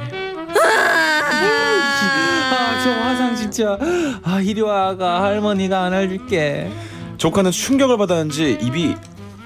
[2.52, 3.78] 아, 저 화상 진짜.
[4.22, 6.70] 아, 이리 와가 할머니가 안아줄게.
[7.18, 8.94] 조카는 충격을 받았는지 입이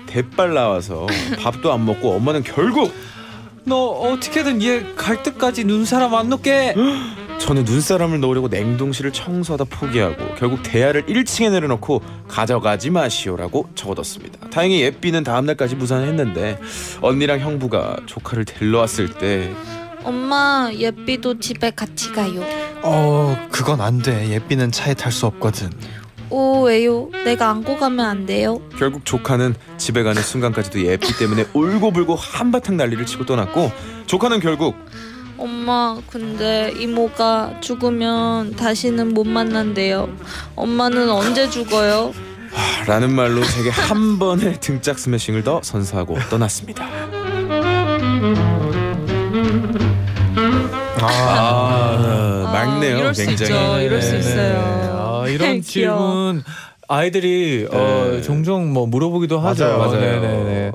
[0.07, 1.07] 대빨 나와서
[1.43, 2.93] 밥도 안 먹고 엄마는 결국
[3.64, 6.75] 너 어떻게든 얘 갈 때까지 눈사람 안 놓게.
[7.40, 14.51] 저는 눈사람을 넣으려고 냉동실을 청소하다 포기하고 결국 대야를 1층에 내려놓고 가져가지 마시오라고 적어뒀습니다.
[14.51, 16.59] 다행히 예삐는 다음날까지 무산했는데
[17.03, 19.53] 언니랑 형부가 조카를 데리러 왔을 때
[20.05, 22.43] 엄마 예삐도 집에 같이 가요.
[22.83, 24.29] 어 그건 안 돼.
[24.29, 25.71] 예삐는 차에 탈 수 없거든.
[26.31, 27.09] 오 왜요?
[27.25, 28.61] 내가 안고 가면 안 돼요?
[28.79, 33.71] 결국 조카는 집에 가는 순간까지도 예삐 때문에 울고불고 한바탕 난리를 치고 떠났고
[34.07, 34.75] 조카는 결국
[35.38, 40.09] 엄마 근데 이모가 죽으면 다시는 못 만난대요.
[40.57, 42.12] 엄마는 언제 죽어요?
[42.87, 46.87] 라는 말로 제게 한 번의 등짝 스매싱을 더 선사하고 떠났습니다.
[51.11, 52.99] 아, 막네요.
[52.99, 53.53] 이럴 수 굉장히.
[53.53, 53.81] 있죠.
[53.81, 54.21] 이럴 수 네, 네.
[54.21, 55.23] 있어요.
[55.25, 55.99] 아, 이런 귀여워.
[55.99, 56.45] 질문
[56.88, 58.23] 아이들이 어, 네.
[58.23, 59.64] 종종 뭐 물어보기도 하죠.
[59.64, 60.01] 맞아요, 맞아요.
[60.01, 60.73] 네네네.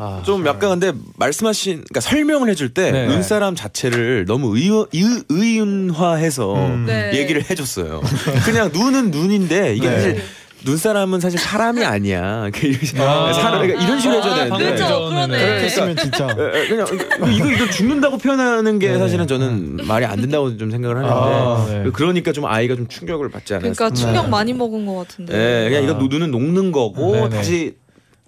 [0.00, 3.06] 아, 좀 약간 근데 말씀하신 그러니까 설명을 해줄 때 네.
[3.08, 6.84] 눈사람 자체를 너무 의, 의, 의윤화해서 음.
[6.86, 7.10] 네.
[7.14, 8.00] 얘기를 해줬어요.
[8.44, 9.94] 그냥 눈은 눈인데 이게 네.
[9.96, 10.22] 사실
[10.64, 12.50] 눈사람은 사실 사람이 아니야.
[12.54, 13.32] 그 이런 식으로 아.
[13.32, 14.70] 사람 그러니까 이런 식으로 해줘야 아, 되는데.
[14.72, 15.08] 그죠, 네.
[15.08, 15.38] 그러네.
[15.38, 16.86] 그렇게 했으면 진짜 에, 에, 그냥
[17.34, 18.98] 이거 이거, 죽는다고 표현하는 게 네.
[18.98, 21.90] 사실은 저는 말이 안 된다고 좀 생각을 하는데 아, 네.
[21.92, 23.72] 그러니까 좀 아이가 좀 충격을 받지 않았어요.
[23.72, 24.30] 그러니까 충격 네.
[24.30, 25.34] 많이 먹은 것 같은데.
[25.34, 26.08] 예, 그냥 이거 아.
[26.08, 27.28] 눈은 녹는 거고 네네.
[27.30, 27.76] 다시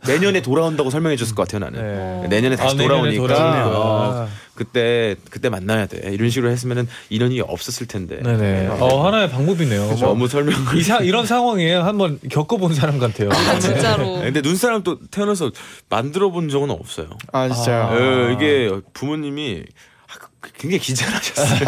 [0.07, 2.23] 내년에 돌아온다고 설명해 줬을 것 같아요 나는.
[2.23, 2.29] 네.
[2.29, 3.79] 내년에 다시 아, 내년에 돌아오니까 돌아오니까.
[3.79, 8.21] 어, 그때 그때 만나야 돼 이런 식으로 했으면은 인연이 없었을 텐데.
[8.23, 8.69] 네네.
[8.81, 9.87] 어 하나의 방법이네요.
[9.87, 10.77] 뭐, 너무 설명을.
[10.77, 13.31] 이 사, 이런 상황에 한번 겪어본 사람 같아요.
[13.33, 14.19] 아 진짜로.
[14.19, 15.51] 네, 근데 눈사람 또 태어나서
[15.89, 17.07] 만들어 본 적은 없어요.
[17.33, 17.83] 아 진짜요.
[17.85, 17.97] 아.
[17.99, 19.65] 예, 이게 부모님이
[20.59, 21.59] 굉장히 귀찮으셨어요.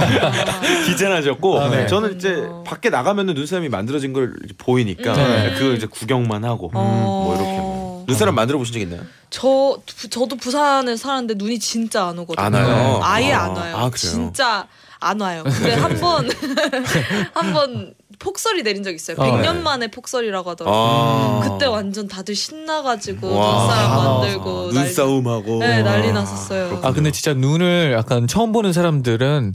[0.87, 1.87] 귀찮으셨고 아, 네.
[1.87, 2.64] 저는 이제 그렇군요.
[2.64, 5.55] 밖에 나가면은 눈사람이 만들어진 걸 보이니까 네.
[5.55, 6.83] 그걸 이제 구경만 하고 어.
[7.25, 7.82] 뭐 이렇게 뭐.
[8.12, 9.01] 눈사람 만들어 보신 적 있나요?
[9.31, 12.44] 저 부- 저도 부산에 사는데 눈이 진짜 안 오거든요.
[12.46, 13.01] 안 와요?
[13.03, 13.44] 아예 아.
[13.44, 13.77] 안 와요.
[13.77, 13.96] 아, 그래요?
[13.96, 14.66] 진짜
[15.01, 15.42] 안 와요.
[15.44, 16.29] 근데 한 번
[17.35, 19.16] 한 번 폭설이 내린 적 있어요.
[19.18, 19.61] 아, 100년 네.
[19.62, 20.81] 만에 폭설이라고 하더라고요.
[20.81, 21.40] 아.
[21.48, 23.59] 그때 완전 다들 신나가지고 와.
[23.59, 26.12] 눈사람 만들고 난리- 눈싸움하고 네 난리 와.
[26.14, 26.81] 났었어요.
[26.85, 29.55] 아 근데 진짜 눈을 약간 처음 보는 사람들은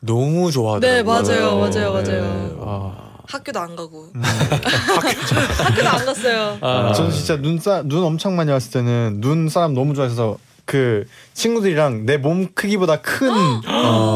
[0.00, 0.96] 너무 좋아하더라고요.
[0.96, 2.10] 네 맞아요 맞아요 네.
[2.20, 2.58] 맞아요.
[2.66, 6.58] 아, 학교도 안 가고 학교도 안 갔어요.
[6.60, 12.04] 아, 저는 진짜 눈싸 눈 엄청 많이 왔을 때는 눈 사람 너무 좋아해서 그 친구들이랑
[12.06, 13.30] 내 몸 크기보다 큰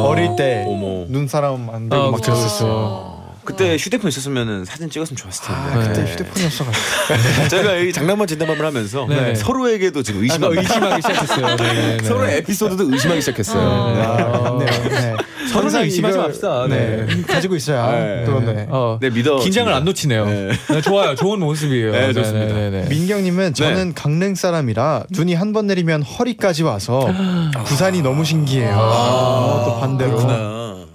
[0.05, 0.65] 어릴 때.
[1.09, 3.13] 눈 사람 만들고 아, 막 그쵸, 그랬었어요.
[3.45, 5.61] 그때 휴대폰 있었으면 사진 찍었으면 좋았을 텐데.
[5.61, 6.13] 아, 그때 네.
[6.13, 9.35] 휴대폰이 없어가지고 제가 이 장난만 진단밤을 하면서 네.
[9.35, 11.57] 서로에게도 지금 아, 의심하기 의심하기 시작했어요.
[11.57, 12.05] 네, 네, 네.
[12.09, 13.63] 서로 에피소드도 의심하기 시작했어요.
[13.69, 13.93] 어.
[13.95, 14.03] 네.
[14.03, 15.47] 아, 맞네 요.
[15.47, 15.53] 네.
[15.53, 16.67] 항상 의심하지 이걸, 맙시다.
[16.69, 17.07] 네.
[17.07, 17.23] 네.
[17.23, 18.25] 가지고 있어야 네.
[18.25, 18.67] 또 네.
[18.71, 19.37] 어, 네, 믿어.
[19.39, 20.27] 긴장을 안 놓치네요.
[20.27, 20.51] 네.
[20.69, 21.15] 네, 좋아요.
[21.15, 21.93] 좋은 모습이에요.
[21.93, 22.55] 네, 좋습니다.
[22.55, 22.89] 네, 네, 네.
[22.89, 27.07] 민경님은 저는 강릉 사람이라 눈이 한 번 내리면 허리까지 와서
[27.67, 28.75] 부산이 너무 신기해요.
[28.75, 30.87] 아, 또 반대로 그렇구나.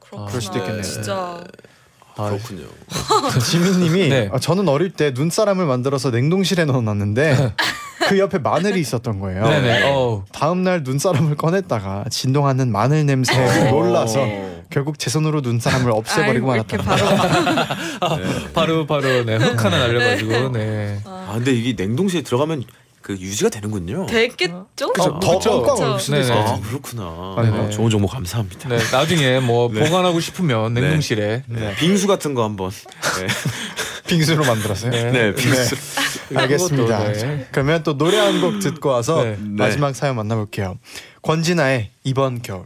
[0.00, 0.26] 그렇구나.
[0.28, 0.82] 그럴 수도 있겠네요.
[0.82, 1.40] 진짜
[2.16, 2.62] 아, 그렇군요.
[3.44, 4.28] 지민님이 네.
[4.32, 7.54] 어, 저는 어릴 때 눈사람을 만들어서 냉동실에 넣어놨는데
[8.08, 9.46] 그 옆에 마늘이 있었던 거예요.
[9.46, 9.90] 네네.
[9.92, 14.26] 어, 다음 날 눈사람을 꺼냈다가 진동하는 마늘 냄새에 놀라서
[14.70, 16.76] 결국 제 손으로 눈사람을 없애버리고 말았다.
[16.78, 20.98] 바로 바로 바로 네, 흙 하나 날려가지고 네.
[21.04, 22.64] 아 근데 이게 냉동실에 들어가면
[23.00, 24.06] 그 유지가 되는군요.
[24.06, 24.54] 됐겠죠?
[24.56, 25.62] 어, 더 그쵸.
[25.62, 25.92] 꽝꽝 그쵸.
[25.92, 26.18] 올 수도.
[26.18, 26.38] 있어요.
[26.38, 27.34] 아 그렇구나.
[27.42, 27.58] 네네.
[27.58, 28.68] 어, 좋은 정보 감사합니다.
[28.70, 29.84] 네, 나중에 뭐 네.
[29.84, 31.74] 보관하고 싶으면 냉동실에 네.
[31.76, 32.70] 빙수 같은 거 한번.
[34.14, 34.90] 네, 빙수로 만들었어요.
[34.90, 35.10] 네.
[35.10, 35.76] 네 빙수.
[36.34, 36.98] 알겠습니다.
[36.98, 37.46] 그것도, 네.
[37.52, 39.36] 그러면 또 노래 한 곡 듣고 와서 네.
[39.40, 40.78] 마지막 사연 만나볼게요.
[41.22, 42.64] 권진아의 이번 겨울.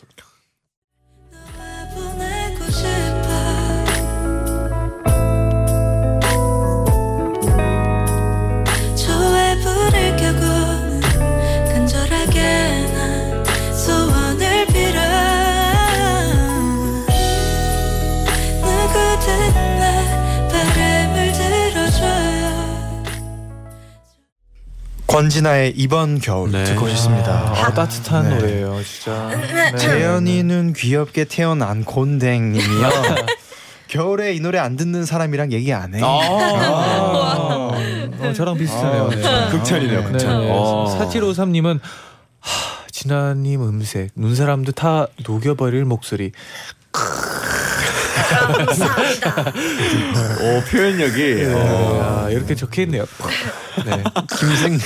[25.18, 26.62] 권진아의 이번 겨울 네.
[26.62, 27.32] 듣고 오셨습니다.
[27.32, 28.36] 아, 따뜻한 네.
[28.36, 29.28] 노래예요, 진짜.
[29.30, 29.76] 네.
[29.76, 32.88] 재현이는 귀엽게 태어난 곤댕님이요.
[33.88, 36.00] 겨울에 이 노래 안 듣는 사람이랑 얘기 안 해.
[36.04, 37.72] 아, 어,
[38.32, 39.08] 저랑 비슷하네요.
[39.08, 39.48] 네.
[39.50, 40.40] 극찬이네요, 네, 극찬.
[40.40, 40.50] 네.
[40.52, 40.96] 어.
[41.00, 41.80] 4753님은
[42.38, 46.30] 하, 진아님 음색, 눈사람도 다 녹여버릴 목소리.
[50.40, 51.44] 오 표현력이.
[51.46, 52.24] 어.
[52.26, 53.04] 야, 이렇게 적혀 있네요.
[53.84, 54.02] 네.
[54.38, 54.78] 김승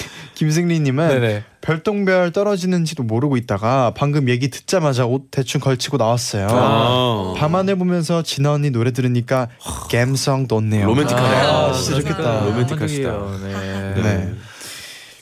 [0.42, 1.44] 김승리님은 네네.
[1.60, 6.48] 별똥별 떨어지는지도 모르고 있다가 방금 얘기 듣자마자 옷 대충 걸치고 나왔어요.
[6.50, 7.34] 아.
[7.36, 9.48] 밤하늘 보면서 진아 언니 노래 들으니까
[9.88, 10.86] 감성 돋네요.
[10.86, 11.48] 로맨틱하네요.
[11.48, 12.44] 아, 진짜 좋겠다.
[12.46, 13.12] 로맨틱하시다.
[13.44, 14.02] 네.
[14.02, 14.32] 네.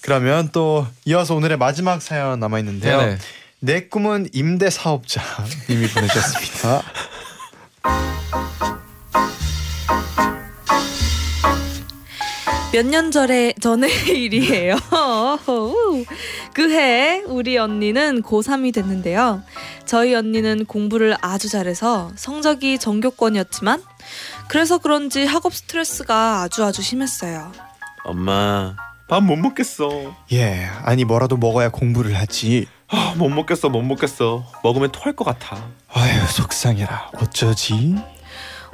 [0.00, 3.18] 그러면 또 이어서 오늘의 마지막 사연 남아 있는데요.
[3.58, 5.20] 내 꿈은 임대 사업자
[5.68, 6.82] 님이 보내주셨습니다.
[12.72, 14.76] 몇 년 전에 전의 일이에요.
[16.54, 19.42] 그 해 우리 언니는 고3이 됐는데요.
[19.86, 23.82] 저희 언니는 공부를 아주 잘해서 성적이 전교권이었지만
[24.48, 27.50] 그래서 그런지 학업 스트레스가 아주 아주 심했어요.
[28.04, 28.76] 엄마
[29.08, 30.14] 밥 못 먹겠어.
[30.32, 32.66] 예, 아니 뭐라도 먹어야 공부를 하지.
[32.88, 34.44] 아, 못 먹겠어 못 먹겠어.
[34.62, 35.56] 먹으면 토할 것 같아.
[35.92, 37.10] 아휴 속상해라.
[37.20, 37.96] 어쩌지?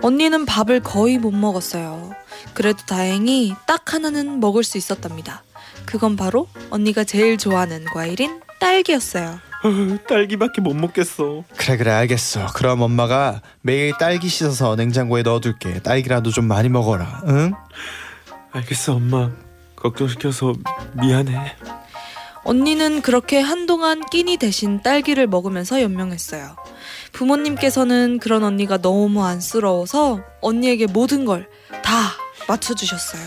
[0.02, 2.12] 언니는 밥을 거의 못 먹었어요.
[2.54, 5.42] 그래도 다행히 딱 하나는 먹을 수 있었답니다.
[5.84, 9.38] 그건 바로 언니가 제일 좋아하는 과일인 딸기였어요.
[9.62, 11.44] 아, 딸기밖에 못 먹겠어.
[11.56, 12.46] 그래 그래 알겠어.
[12.54, 15.80] 그럼 엄마가 매일 딸기 씻어서 냉장고에 넣어둘게.
[15.82, 17.22] 딸기라도 좀 많이 먹어라.
[17.28, 17.52] 응?
[18.52, 19.30] 알겠어 엄마.
[19.76, 20.54] 걱정시켜서
[20.94, 21.56] 미안해.
[22.44, 26.54] 언니는 그렇게 한동안 끼니 대신 딸기를 먹으면서 연명했어요.
[27.12, 31.48] 부모님께서는 그런 언니가 너무 안쓰러워서 언니에게 모든 걸
[31.86, 31.92] 다
[32.48, 33.22] 맞춰주셨어요.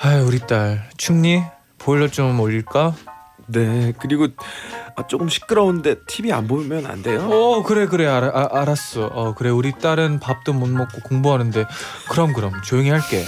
[0.00, 1.42] 아유 우리 딸 춥니?
[1.78, 2.94] 보일러 좀 올릴까?
[3.48, 4.28] 네 그리고
[4.96, 7.28] 아, 조금 시끄러운데 TV 안 보면 안 돼요?
[7.30, 11.64] 어 그래 그래 알, 아, 알았어 어 그래 우리 딸은 밥도 못 먹고 공부하는데
[12.10, 13.24] 그럼 그럼 조용히 할게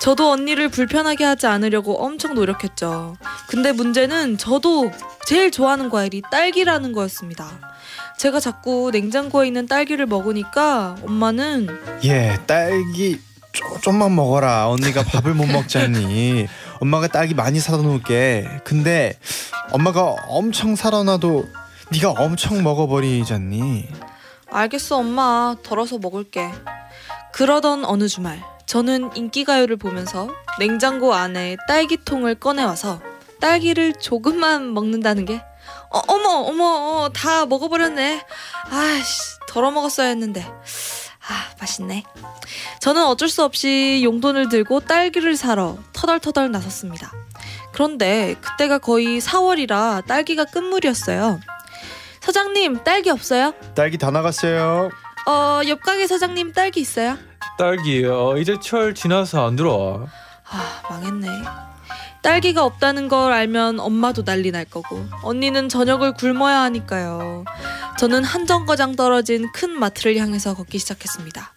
[0.00, 3.16] 저도 언니를 불편하게 하지 않으려고 엄청 노력했죠.
[3.48, 4.92] 근데 문제는 저도
[5.26, 7.46] 제일 좋아하는 과일이 딸기라는 거였습니다.
[8.16, 11.68] 제가 자꾸 냉장고에 있는 딸기를 먹으니까 엄마는
[12.04, 13.20] 예, 딸기
[13.58, 14.68] 좀, 좀만 먹어라.
[14.68, 16.46] 언니가 밥을 못 먹잖니.
[16.80, 18.46] 엄마가 딸기 많이 사다 놓을게.
[18.64, 19.18] 근데
[19.72, 21.44] 엄마가 엄청 사다 놔도
[21.90, 23.88] 네가 엄청 먹어버리잖니.
[24.50, 26.50] 알겠어 엄마 덜어서 먹을게.
[27.32, 33.00] 그러던 어느 주말 저는 인기가요를 보면서 냉장고 안에 딸기통을 꺼내와서
[33.40, 35.42] 딸기를 조금만 먹는다는 게
[35.90, 38.22] 어, 어머 어머 어, 다 먹어버렸네.
[38.70, 40.46] 아씨 덜어 먹었어야 했는데
[41.28, 42.04] 아 맛있네.
[42.80, 47.12] 저는 어쩔 수 없이 용돈을 들고 딸기를 사러 터덜터덜 나섰습니다.
[47.72, 51.38] 그런데 그때가 거의 4월이라 딸기가 끝물이었어요.
[52.20, 53.54] 사장님 딸기 없어요?
[53.74, 54.90] 딸기 다 나갔어요.
[55.26, 57.18] 어, 옆 가게 사장님 딸기 있어요?
[57.58, 60.06] 딸기 어, 이제 철 지나서 안 들어와
[60.50, 61.28] 아, 망했네.
[62.22, 67.44] 딸기가 없다는 걸 알면 엄마도 난리 날 거고 언니는 저녁을 굶어야 하니까요.
[67.98, 71.52] 저는 한 정거장 떨어진 큰 마트를 향해서 걷기 시작했습니다.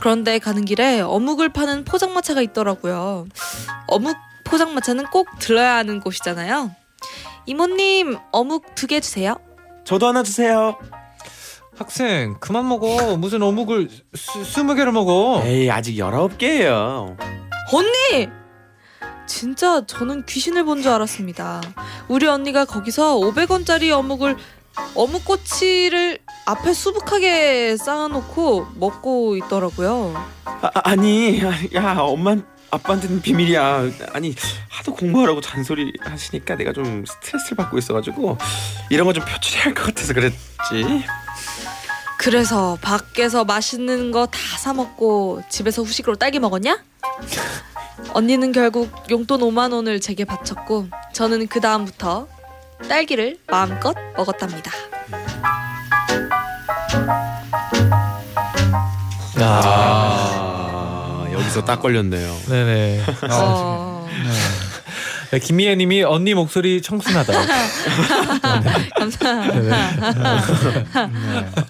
[0.00, 3.26] 그런데 가는 길에 어묵을 파는 포장마차가 있더라고요.
[3.88, 6.70] 어묵 포장마차는 꼭 들러야 하는 곳이잖아요.
[7.46, 9.36] 이모님 어묵 두 개 주세요.
[9.84, 10.78] 저도 하나 주세요.
[11.76, 17.16] 학생 그만 먹어 무슨 어묵을 스, 스무 개를 먹어 에이 아직 열아홉 개예요.
[17.72, 18.28] 언니!
[19.26, 21.60] 진짜 저는 귀신을 본 줄 알았습니다.
[22.08, 24.36] 우리 언니가 거기서 500원짜리 어묵을
[24.94, 30.14] 어묵꼬치를 앞에 수북하게 쌓아놓고 먹고 있더라고요.
[30.44, 31.40] 아, 아니
[31.74, 32.36] 야 엄마
[32.70, 33.90] 아빠한테는 비밀이야.
[34.12, 34.34] 아니
[34.68, 38.38] 하도 공부하라고 잔소리 하시니까 내가 좀 스트레스를 받고 있어가지고
[38.90, 41.04] 이런 거 좀 표출해야 할 것 같아서 그랬지.
[42.18, 46.82] 그래서 밖에서 맛있는 거 다 사 먹고 집에서 후식으로 딸기 먹었냐?
[48.14, 52.28] 언니는 결국 용돈 5만 원을 제게 바쳤고 저는 그 다음부터
[52.88, 54.70] 딸기를 마음껏 먹었답니다.
[59.40, 62.34] 아 여기서 딱 걸렸네요.
[62.48, 63.91] 네네 어,
[65.32, 67.32] 네, 김미애님이 언니 목소리 청순하다
[68.98, 69.76] 감사합니다.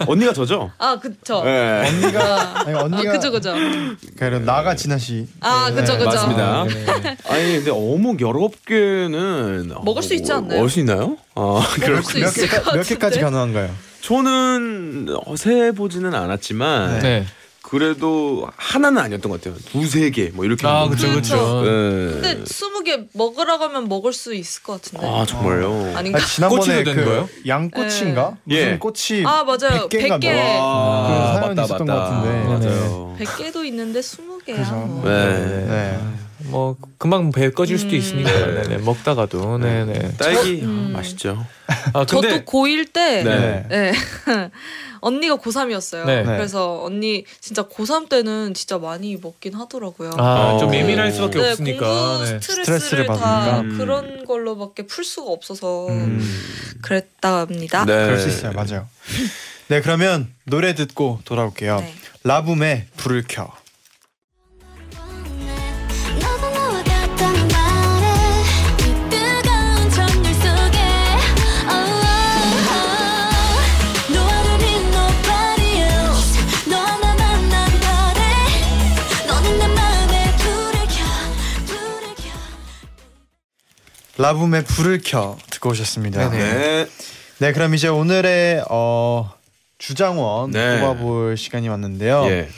[0.08, 0.72] 언니가 저죠?
[0.78, 1.44] 아 그쵸.
[1.44, 1.88] 네.
[1.88, 3.54] 언니가 아니, 아, 언니가 그죠 그죠.
[4.18, 5.28] 그럼 나가 진아 씨.
[5.40, 6.06] 아 그죠 그죠.
[6.06, 6.64] 맞습니다.
[6.64, 7.16] 네네.
[7.28, 10.56] 아니 근데 어묵 열아홉 개는 먹을 수 있지 않나요?
[10.58, 11.16] 먹을 수 있나요?
[11.36, 13.20] 아 먹을 수 몇, 있을 개, 것몇 개까지?
[13.20, 13.70] 가능한가요?
[14.00, 17.24] 저는 어 세 보지는 않았지만 네.
[17.72, 19.58] 그래도 하나는 아니었던 것 같아요.
[19.72, 20.66] 두세 개 뭐 이렇게.
[20.66, 20.86] 아.
[20.90, 21.70] 그쵸 네.
[22.20, 25.06] 근데 스무 개 먹으라고 하면 먹을 수 있을 것 같은데.
[25.06, 25.96] 아 정말요.
[25.96, 26.18] 아닌가?
[26.18, 27.28] 아니, 지난번에 꼬치도 된 거예요?
[27.32, 28.36] 그 양꼬치인가?
[28.44, 28.56] 네.
[28.56, 28.78] 무슨 예.
[28.78, 29.88] 꼬치 아 맞아요.
[29.88, 30.58] 100개인가 100개.
[30.60, 32.44] 와, 그 사연이 있었던 것 같은데.
[32.44, 33.16] 맞아요.
[33.18, 34.44] 100개도 있는데 20개야.
[34.44, 34.72] 그래서.
[34.74, 35.08] 뭐.
[35.08, 35.64] 네.
[35.66, 35.98] 네.
[36.44, 37.96] 뭐 금방 배 꺼질 수도 음.
[37.96, 38.62] 있으니까 네.
[38.68, 40.88] 네네 먹다가도 네네 딸기 음.
[40.92, 41.46] 아, 맛있죠.
[41.94, 43.64] 아 근데 저도 고1 때 네.
[43.70, 43.92] 네.
[45.02, 46.06] 언니가 고3이었어요.
[46.06, 46.22] 네.
[46.24, 50.10] 그래서 언니 진짜 고3 때는 진짜 많이 먹긴 하더라고요.
[50.10, 50.74] 아좀 어.
[50.74, 52.40] 예민할 수밖에 네, 없으니까 공부 네.
[52.40, 53.60] 스트레스를, 스트레스를 다 받으니까.
[53.60, 53.78] 음.
[53.78, 56.20] 그런 걸로밖에 풀 수가 없어서 음.
[56.82, 57.84] 그랬답니다.
[57.84, 58.04] 네.
[58.06, 58.52] 그럴 수 있어요.
[58.52, 58.88] 맞아요.
[59.68, 61.80] 네, 그러면 노래 듣고 돌아올게요.
[61.80, 61.94] 네.
[62.24, 63.52] 라붐의 불을 켜.
[84.22, 86.30] 라붐의 불을 켜 듣고 오셨습니다.
[86.30, 86.54] 네네.
[86.54, 86.86] 네.
[87.38, 89.32] 네, 그럼 이제 오늘의 어
[89.78, 90.80] 주장원 네.
[90.80, 92.24] 뽑아볼 시간이 왔는데요.
[92.26, 92.48] 예.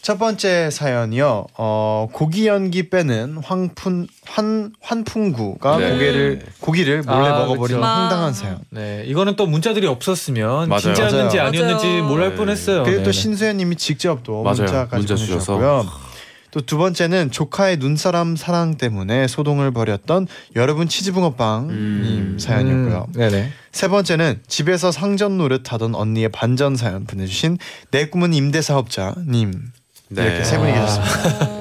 [0.00, 1.46] 첫 번째 사연이요.
[1.58, 5.90] 어 고기 연기 빼는 황푼 환 환풍구가 네.
[5.90, 7.82] 고기를 고기를 몰래 아, 먹어버리는 그쵸.
[7.82, 8.32] 황당한 아.
[8.32, 8.60] 사연.
[8.70, 10.80] 네, 이거는 또 문자들이 없었으면 맞아요.
[10.82, 11.48] 진짜였는지 맞아요.
[11.48, 12.04] 아니었는지 맞아요.
[12.04, 12.34] 몰랄 네.
[12.36, 12.84] 뻔했어요.
[12.84, 13.20] 그리고 또 네, 네.
[13.20, 14.58] 신수연님이 직접 또 맞아요.
[14.58, 15.54] 문자까지 문자 주셔서.
[15.58, 16.07] 보내주셨고요.
[16.50, 20.26] 또 두 번째는 조카의 눈사람 사랑 때문에 소동을 벌였던
[20.56, 22.36] 여러분 치즈붕어빵님 음.
[22.38, 23.06] 사연이었고요.
[23.08, 23.52] 음, 네네.
[23.72, 27.58] 세 번째는 집에서 상전 노릇 하던 언니의 반전 사연 보내주신
[27.90, 29.72] 내 꿈은 임대 사업자님
[30.10, 30.24] 네.
[30.24, 30.74] 이렇게 세 분이 아.
[30.80, 31.44] 계셨습니다.
[31.46, 31.58] 어,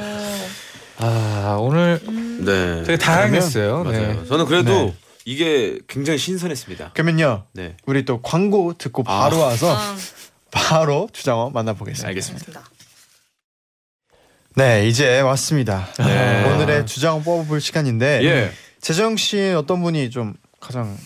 [1.00, 2.00] 아 오늘
[2.44, 2.84] 네.
[2.84, 3.84] 되게 다양했어요.
[3.84, 4.14] 맞아요.
[4.14, 4.26] 네.
[4.28, 4.96] 저는 그래도 네.
[5.26, 6.92] 이게 굉장히 신선했습니다.
[6.94, 7.76] 그러면요 네.
[7.86, 9.48] 우리 또 광고 듣고 바로 아.
[9.48, 9.96] 와서 아,
[10.52, 12.08] 바로 주장원 만나보겠습니다.
[12.08, 12.64] 알겠습니다.
[14.58, 15.88] 네 이제 왔습니다.
[16.00, 16.52] 네.
[16.52, 18.52] 오늘의 주장원 뽑아볼 시간인데 예.
[18.82, 20.98] 재정 씨 어떤 분이 좀 가장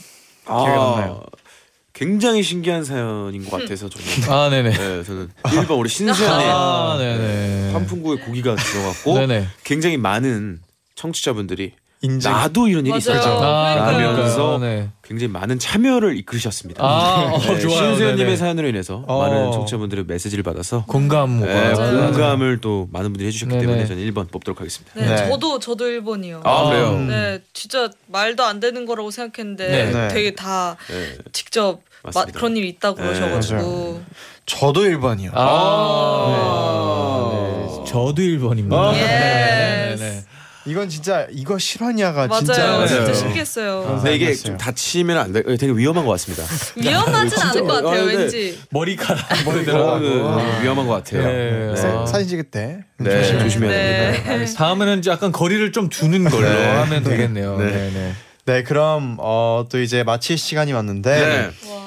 [0.46, 1.22] 기억에 남나요?
[1.92, 4.32] 굉장히 신기한 사연인 것 같아서 저는.
[4.34, 4.70] 아 네네.
[4.70, 7.74] 네, 저는 1번 우리 신수연의 아 네네.
[7.74, 9.48] 환풍구에 고기가 들어갔고 네네.
[9.66, 10.62] 굉장히 많은
[10.96, 11.74] 청취자분들이
[12.04, 12.98] 인증 나도 이런 일이.
[12.98, 13.30] 있었죠.
[13.30, 14.12] 아, 그러니까요.
[14.14, 14.90] 라면서 네.
[15.04, 16.84] 굉장히 많은 참여를 이끌으셨습니다.
[16.84, 17.78] 아, 어, 네, 좋아요.
[17.90, 18.36] 신수연님의 네네.
[18.38, 19.20] 사연으로 인해서 어.
[19.20, 23.68] 많은 청취자분들의 메시지를 받아서 공감 네, 공감을 또 많은 분들이 해주셨기 네네.
[23.68, 24.94] 때문에 저는 1번 뽑도록 하겠습니다.
[24.96, 25.30] 네, 네.
[25.30, 26.42] 저도 저도 1번이요.
[26.44, 26.90] 아, 그래요?
[26.94, 27.08] 음.
[27.08, 29.92] 네, 진짜 말도 안 되는 거라고 생각했는데 네.
[29.92, 30.08] 네.
[30.08, 31.18] 되게 다 네.
[31.34, 31.82] 직접
[32.16, 32.26] 마.
[32.26, 34.02] 그런 일이 있다고 네, 그러셔가지고
[34.48, 35.30] 저도 1번이요.
[35.36, 37.84] 아, 네.
[37.86, 38.74] 저도 1번입니다.
[38.74, 38.94] 아.
[38.96, 40.31] yes.
[40.66, 42.40] 이건 진짜 이거 실화냐가 맞아요.
[42.44, 42.88] 진짜 맞아요.
[42.88, 43.86] 진짜 신기했어요.
[43.88, 43.96] 아.
[43.96, 44.34] 근데 이게.
[44.36, 45.42] 좀 다치면 안 돼.
[45.58, 46.44] 되게 위험한 것 같습니다.
[46.78, 48.16] 위험하진 않을 것 같아요, 아, 네.
[48.16, 48.60] 왠지.
[48.70, 50.06] 머리카락 머리 어, 네, 들어가고.
[50.62, 51.24] 위험한 것 같아요.
[51.24, 51.76] 네.
[51.76, 52.06] 사- 아.
[52.06, 54.12] 사진 찍을 때 네, 조심해야 조심해야 네.
[54.12, 54.32] 됩니다.
[54.34, 54.64] 알겠습니다.
[54.64, 56.66] 다음에는 약간 거리를 좀 두는 걸로 네.
[56.76, 57.10] 하면 네.
[57.10, 57.58] 되겠네요.
[57.58, 57.66] 네.
[57.66, 57.92] 네.
[57.94, 58.14] 네.
[58.46, 61.70] 네, 그럼 어, 또 이제 마칠 시간이 왔는데 네.
[61.72, 61.82] 와.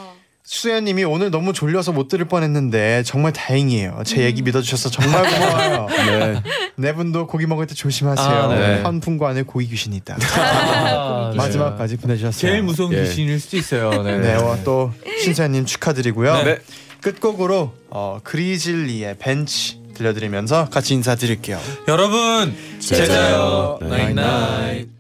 [0.47, 4.03] 수연님이 오늘 너무 졸려서 못 들을 뻔했는데 정말 다행이에요.
[4.05, 5.87] 제 얘기 믿어주셔서 정말 고마워요.
[5.89, 6.43] 네.
[6.77, 8.27] 네 분도 고기 먹을 때 조심하세요.
[8.27, 8.83] 아, 네.
[8.83, 10.17] 환풍구 안에 고기 귀신이 있다.
[10.39, 11.37] 아, 네.
[11.37, 12.41] 마지막까지 보내주셨어요.
[12.41, 13.03] 제일 무서운 예.
[13.03, 14.03] 귀신일 수도 있어요.
[14.03, 14.19] 네.
[14.19, 16.43] 네, 와, 또 신수연님 축하드리고요.
[16.43, 16.59] 네.
[17.01, 21.61] 끝곡으로 어, 그리즐리의 벤치 들려드리면서 같이 인사드릴게요.
[21.89, 23.89] 여러분 잘자요 네.
[23.89, 24.94] night night.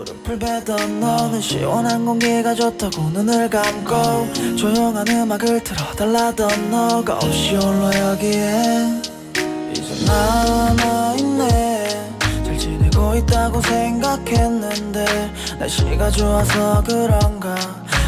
[0.00, 9.02] 무릎을 베던 너는 시원한 공기가 좋다고 눈을 감고 조용한 음악을 틀어달라던 너가 없이 홀로 여기에
[9.72, 12.08] 이제 남아있네.
[12.44, 17.54] 잘 지내고 있다고 생각했는데 날씨가 좋아서 그런가?